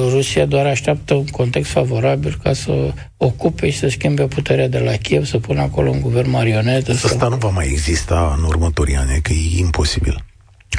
[0.09, 4.91] Rusia doar așteaptă un context favorabil ca să ocupe și să schimbe puterea de la
[4.91, 6.91] Kiev, să pună acolo un guvern marionetă.
[6.91, 7.27] Asta să...
[7.29, 10.23] nu va mai exista în următorii ani, că e imposibil.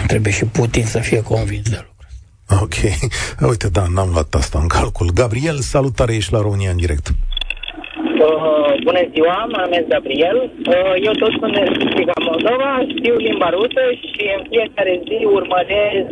[0.07, 2.62] Trebuie și Putin să fie convins de lucru.
[2.62, 2.74] Ok.
[3.51, 5.11] Uite, da, n-am luat asta în calcul.
[5.14, 7.09] Gabriel, salutare, ești la România în direct.
[7.09, 10.39] Uh, bună ziua, mă numesc Gabriel.
[10.47, 16.11] Uh, eu tot când explic Moldova, știu limba rusă și în fiecare zi urmăresc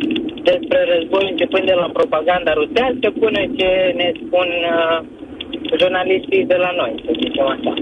[0.50, 3.68] despre război începând de la propaganda rusească până ce
[4.00, 4.98] ne spun uh,
[5.80, 7.74] jurnaliștii de la noi, să zicem așa.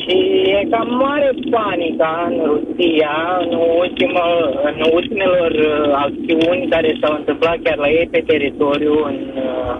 [0.00, 0.16] Și
[0.56, 3.50] e cam mare panica în Rusia în,
[3.82, 4.24] ultimă,
[4.70, 9.74] în ultimelor uh, acțiuni care s-au întâmplat chiar la ei pe teritoriu în, uh,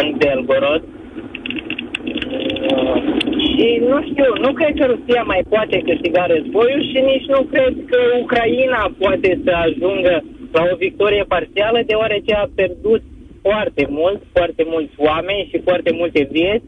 [0.00, 0.82] în Belgorod.
[0.82, 0.93] Uh,
[3.64, 7.74] și nu știu, nu cred că Rusia mai poate câștiga războiul și nici nu cred
[7.90, 10.14] că Ucraina poate să ajungă
[10.56, 13.02] la o victorie parțială, deoarece a pierdut
[13.46, 16.66] foarte mult, foarte mulți oameni și foarte multe vieți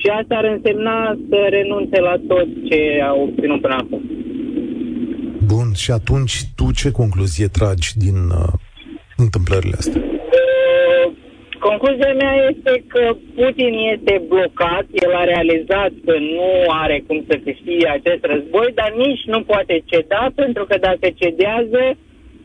[0.00, 4.02] și asta ar însemna să renunțe la tot ce a obținut până acum.
[5.52, 8.52] Bun, și atunci tu ce concluzie tragi din uh,
[9.16, 10.11] întâmplările astea?
[11.72, 13.02] Uh, concluzia mea este că
[13.34, 16.50] Putin este blocat, el a realizat că nu
[16.82, 21.82] are cum să câștige acest război, dar nici nu poate ceda, pentru că dacă cedează,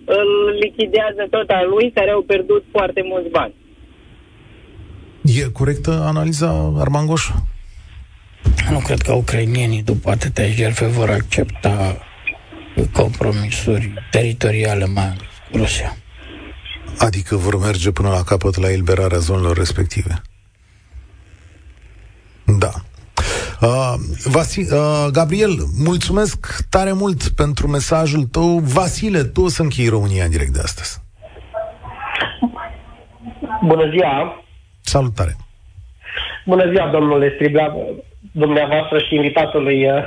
[0.05, 0.29] îl
[0.61, 3.53] lichidează tot al lui, care au pierdut foarte mulți bani.
[5.21, 7.23] E corectă analiza Armangoș?
[8.71, 11.97] Nu cred că ucrainienii după atâtea jertfe vor accepta
[12.93, 15.97] compromisuri teritoriale mai ales cu Rusia.
[16.97, 20.21] Adică vor merge până la capăt la eliberarea zonelor respective.
[22.45, 22.71] Da.
[23.61, 23.93] Uh,
[24.25, 28.59] Vasi- uh, Gabriel, mulțumesc tare mult pentru mesajul tău.
[28.59, 31.01] Vasile, tu o să închei România în direct de astăzi.
[33.63, 34.43] Bună ziua!
[34.81, 35.35] Salutare!
[36.45, 37.75] Bună ziua, domnule Stribla,
[38.31, 40.03] dumneavoastră și invitatului, uh,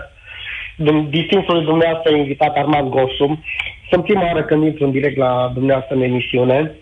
[1.08, 3.42] distinsului dumneavoastră invitat Armand Gosu.
[3.90, 6.74] Sunt prima oară când intru în direct la dumneavoastră în emisiune.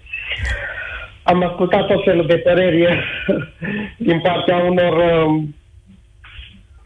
[1.23, 2.87] Am ascultat tot felul de păreri
[4.09, 5.43] din partea unor, uh,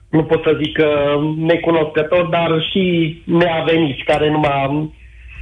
[0.09, 4.91] nu pot să zic uh, necunoscători, dar și neaveniți, care nu m-a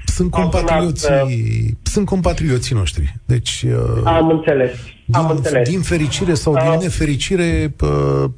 [0.05, 3.15] sunt compatrioții, uh, sunt compatrioții noștri.
[3.27, 4.73] Deci, uh, am înțeles.
[5.05, 5.69] Din, am înțeles.
[5.69, 8.31] din fericire sau uh, din nefericire, uh,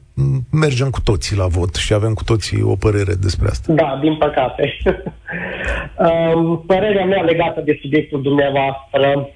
[0.50, 3.72] mergem cu toții la vot și avem cu toții o părere despre asta.
[3.72, 4.76] Da, din păcate.
[4.86, 9.28] uh, părerea mea legată de subiectul dumneavoastră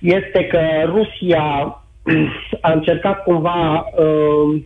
[0.00, 1.42] este că Rusia
[2.66, 4.62] a încercat cumva, uh,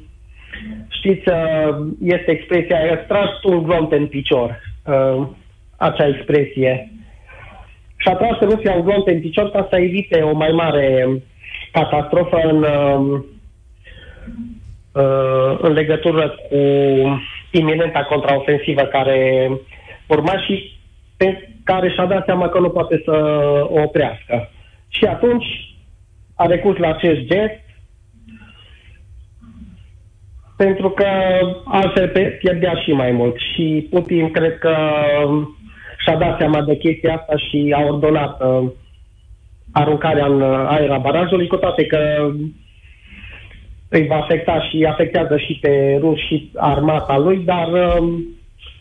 [0.88, 4.60] știți, uh, este expresia, a tras un glonț în picior.
[4.86, 5.26] Uh,
[5.76, 6.92] acea expresie.
[8.00, 11.06] Și a tras Rusia un glonț în picior ca să evite o mai mare
[11.72, 13.26] catastrofă în, um,
[14.92, 16.56] uh, în legătură cu
[17.50, 19.50] iminenta contraofensivă care
[20.06, 20.72] urma și
[21.16, 23.12] pe care și-a dat seama că nu poate să
[23.68, 24.50] o oprească.
[24.88, 25.46] Și atunci
[26.34, 27.66] a recurs la acest gest
[30.56, 31.06] pentru că
[31.64, 33.36] altfel pierdea și mai mult.
[33.52, 34.76] Și Putin cred că
[36.08, 38.70] și-a dat seama de chestia asta și a ordonat uh,
[39.72, 41.98] aruncarea în aer a barajului, cu toate că
[43.88, 48.18] îi va afecta și afectează și pe ruși și armata lui, dar uh,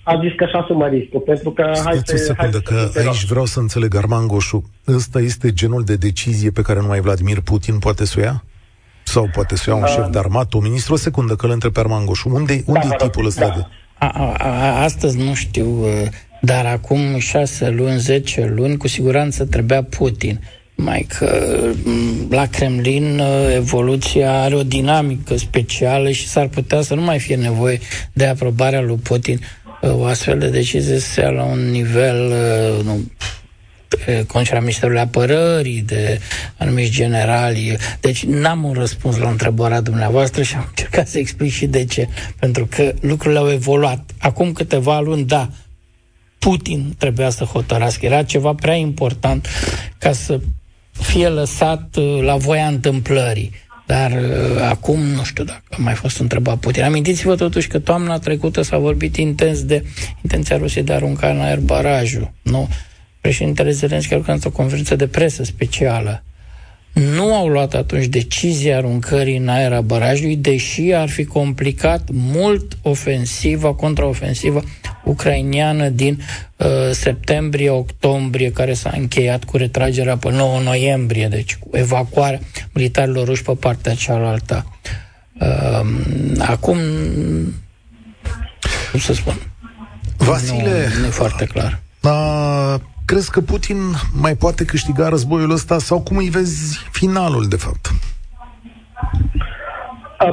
[0.04, 1.72] a zis că și asumă riscul, pentru că...
[1.74, 5.96] Stați hai o secundă, că aici vreau să înțeleg, Arman Goșu, ăsta este genul de
[5.96, 8.44] decizie pe care numai Vladimir Putin poate să o ia?
[9.04, 10.94] Sau poate să ia un uh, șef de armată, un ministru?
[10.94, 12.30] O secundă, că îl întreb pe Arman Goșu.
[12.34, 13.54] Unde, unde da, e tipul ăsta da.
[13.54, 13.66] de...
[14.00, 16.08] A, a, a, astăzi nu știu, uh,
[16.42, 20.40] dar acum șase luni, zece luni, cu siguranță trebuia Putin
[20.78, 26.94] mai că mm, la Kremlin uh, evoluția are o dinamică specială și s-ar putea să
[26.94, 27.80] nu mai fie nevoie
[28.14, 29.40] de aprobarea lui Putin.
[29.82, 33.12] Uh, o astfel de decizie se ia la un nivel uh, nu,
[34.28, 36.20] conducerea Ministerului Apărării, de
[36.58, 37.78] anumiți generali.
[38.00, 42.08] Deci n-am un răspuns la întrebarea dumneavoastră și am încercat să explic și de ce.
[42.40, 44.12] Pentru că lucrurile au evoluat.
[44.20, 45.50] Acum câteva luni, da,
[46.48, 48.06] Putin trebuia să hotărască.
[48.06, 49.48] Era ceva prea important
[49.98, 50.40] ca să
[50.92, 53.52] fie lăsat uh, la voia întâmplării.
[53.86, 56.84] Dar uh, acum nu știu dacă a mai fost întrebat Putin.
[56.84, 59.86] Amintiți-vă totuși că toamna trecută s-a vorbit intens de
[60.22, 62.32] intenția Rusiei de a arunca în aer barajul.
[62.42, 62.70] Nu?
[63.22, 66.24] Președintele Zelenski a într-o conferință de presă specială
[67.00, 72.78] nu au luat atunci decizia aruncării în aer a barajului, deși ar fi complicat mult
[72.82, 74.64] ofensiva, contraofensiva
[75.08, 76.22] ucrainiană din
[76.58, 82.40] uh, septembrie-octombrie, care s-a încheiat cu retragerea pe 9 noiembrie, deci cu evacuarea
[82.74, 84.66] militarilor ruși pe partea cealaltă.
[85.40, 85.88] Uh,
[86.40, 86.78] acum,
[88.92, 89.36] cum să spun,
[90.18, 91.80] Vasile, nu, nu e foarte clar.
[92.04, 92.76] Uh,
[93.08, 93.78] Crezi că Putin
[94.22, 97.92] mai poate câștiga războiul ăsta sau cum îi vezi finalul, de fapt?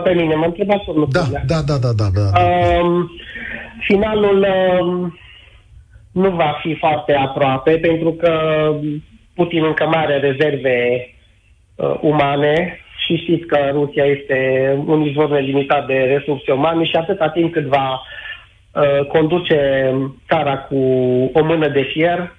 [0.05, 2.41] Pe mine, mă întrebați da, da, da, da, da, da.
[2.41, 3.11] Um,
[3.81, 4.47] finalul
[4.81, 5.19] um,
[6.13, 8.33] nu va fi foarte aproape, pentru că
[9.35, 11.09] Putin încă mai are rezerve
[11.75, 14.39] uh, umane și știți că Rusia este
[14.87, 18.01] un izvor nelimitat de resurse umane și atâta timp cât va
[18.73, 19.91] uh, conduce
[20.29, 20.77] țara cu
[21.33, 22.33] o mână de fier,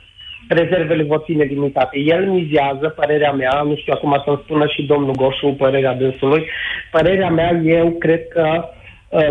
[0.50, 2.00] rezervele vor fi nelimitate.
[2.00, 6.48] El mizează, părerea mea, nu știu acum să-mi spună și domnul Goșu părerea dânsului,
[6.92, 8.75] părerea mea, eu cred că uh,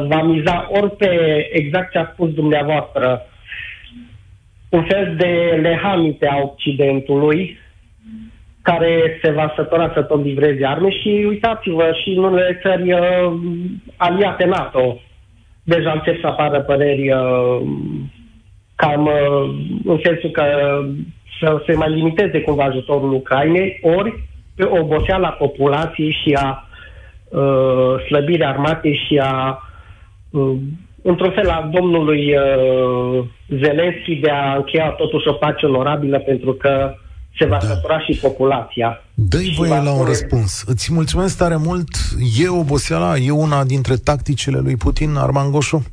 [0.09, 1.11] va miza ori pe
[1.53, 3.27] exact ce a spus dumneavoastră,
[4.69, 7.59] un fel de lehamite a Occidentului,
[8.63, 13.33] care se va sătura să tot livreze arme și uitați-vă și în unele țări uh,
[13.97, 15.01] aliate NATO.
[15.63, 17.61] Deja încep să apară păreri uh,
[18.75, 19.55] cam uh,
[19.85, 20.45] în sensul că
[21.41, 24.23] să se mai limiteze cumva ajutorul Ucrainei, ori
[24.57, 26.69] pe oboseala populației și a
[27.35, 29.59] uh, slăbirea armatei și a
[30.31, 30.57] uh,
[31.03, 36.95] într-un fel a domnului uh, Zelenski de a încheia totuși o pace onorabilă pentru că
[37.39, 37.67] se va da.
[37.67, 39.03] sătura și populația.
[39.15, 40.63] Dă-i voie la un răspuns.
[40.67, 41.89] Îți mulțumesc tare mult.
[42.39, 43.17] E oboseala?
[43.17, 45.85] E una dintre tacticile lui Putin, Arman Goșu?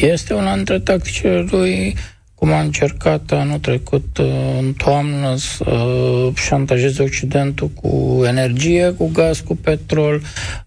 [0.00, 1.96] Este una dintre tacticile lui
[2.36, 4.26] cum a încercat anul trecut uh,
[4.58, 10.20] în toamnă să uh, șantajeze Occidentul cu energie, cu gaz, cu petrol.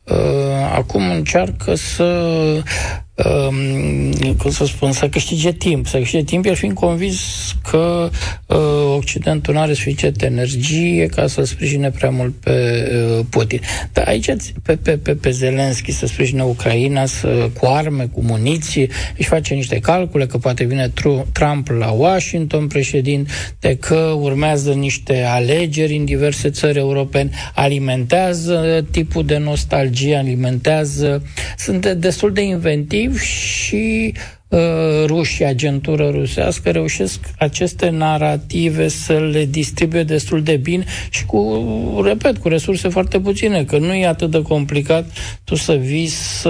[0.04, 0.16] Uh,
[0.76, 2.04] acum încearcă să
[3.26, 5.88] um, cum să spun, să câștige timp.
[5.88, 7.20] Să câștige timp, el fiind convins
[7.70, 8.10] că
[8.46, 8.58] uh,
[8.98, 13.62] Occidentul nu are suficient energie ca să sprijine prea mult pe uh, Putin.
[13.94, 14.30] Dar aici
[14.64, 19.54] pe, pe, pe, pe Zelenski să sprijine Ucraina să, cu arme, cu muniții, își face
[19.54, 20.92] niște calcule că poate vine
[21.32, 29.38] Trump la Washington, președinte, că urmează niște alegeri în diverse țări europene, alimentează tipul de
[29.38, 31.24] nostalgie, alimentează,
[31.58, 34.14] sunt destul de inventivi și
[34.50, 34.60] uh,
[35.06, 42.38] rușii, agentură rusească, reușesc aceste narrative să le distribuie destul de bine și cu, repet,
[42.38, 45.06] cu resurse foarte puține, că nu e atât de complicat
[45.43, 46.50] tu să vii să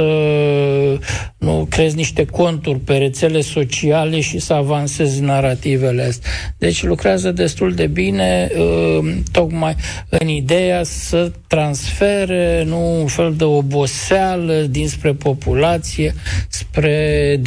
[1.37, 6.29] nu crezi niște conturi pe rețele sociale și să avansezi narativele astea.
[6.57, 9.75] Deci lucrează destul de bine uh, tocmai
[10.09, 16.13] în ideea să transfere nu un fel de oboseală dinspre populație
[16.47, 17.37] spre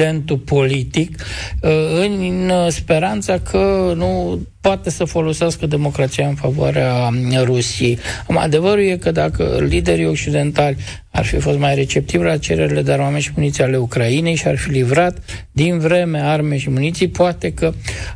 [0.00, 1.22] decidentul politic
[1.62, 1.70] uh,
[2.00, 7.10] în speranța că nu poate să folosească democrația în favoarea
[7.42, 7.98] Rusiei.
[8.26, 10.76] Adevărul e că dacă liderii occidentali
[11.10, 14.56] ar fi fost mai receptivi la cererile de armament și muniții ale Ucrainei și ar
[14.56, 15.18] fi livrat
[15.52, 17.72] din vreme arme și muniții, poate că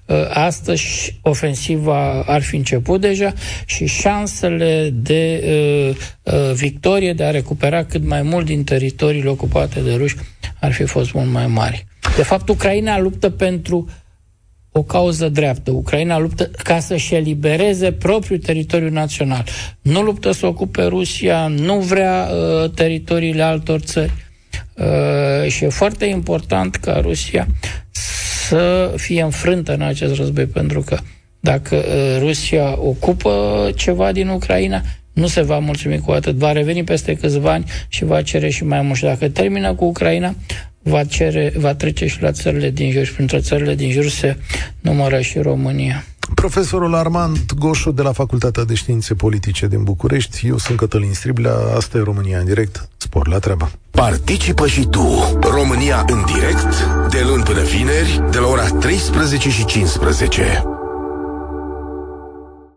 [0.06, 3.32] uh, astăzi ofensiva ar fi început deja
[3.64, 9.80] și șansele de uh, uh, victorie, de a recupera cât mai mult din teritoriile ocupate
[9.80, 10.16] de ruși,
[10.60, 11.86] ar fi fost mult mai mari.
[12.16, 13.88] De fapt, Ucraina luptă pentru
[14.76, 15.70] o cauză dreaptă.
[15.70, 19.44] Ucraina luptă ca să-și elibereze propriul teritoriu național.
[19.82, 24.12] Nu luptă să ocupe Rusia, nu vrea uh, teritoriile altor țări.
[24.74, 27.46] Uh, și e foarte important ca Rusia
[28.48, 30.98] să fie înfrântă în acest război, pentru că
[31.40, 36.34] dacă uh, Rusia ocupă ceva din Ucraina, nu se va mulțumi cu atât.
[36.34, 38.96] Va reveni peste câțiva ani și va cere și mai mult.
[38.96, 40.34] Și dacă termină cu Ucraina,
[40.84, 44.36] va, cere, va trece și la țările din jur și printre țările din jur se
[44.80, 46.04] numără și România.
[46.34, 50.46] Profesorul Armand Goșu de la Facultatea de Științe Politice din București.
[50.46, 52.88] Eu sunt Cătălin Striblea, asta e România în direct.
[52.96, 53.70] Spor la treabă.
[53.90, 59.64] Participă și tu, România în direct, de luni până vineri, de la ora 13 și
[59.64, 60.73] 15.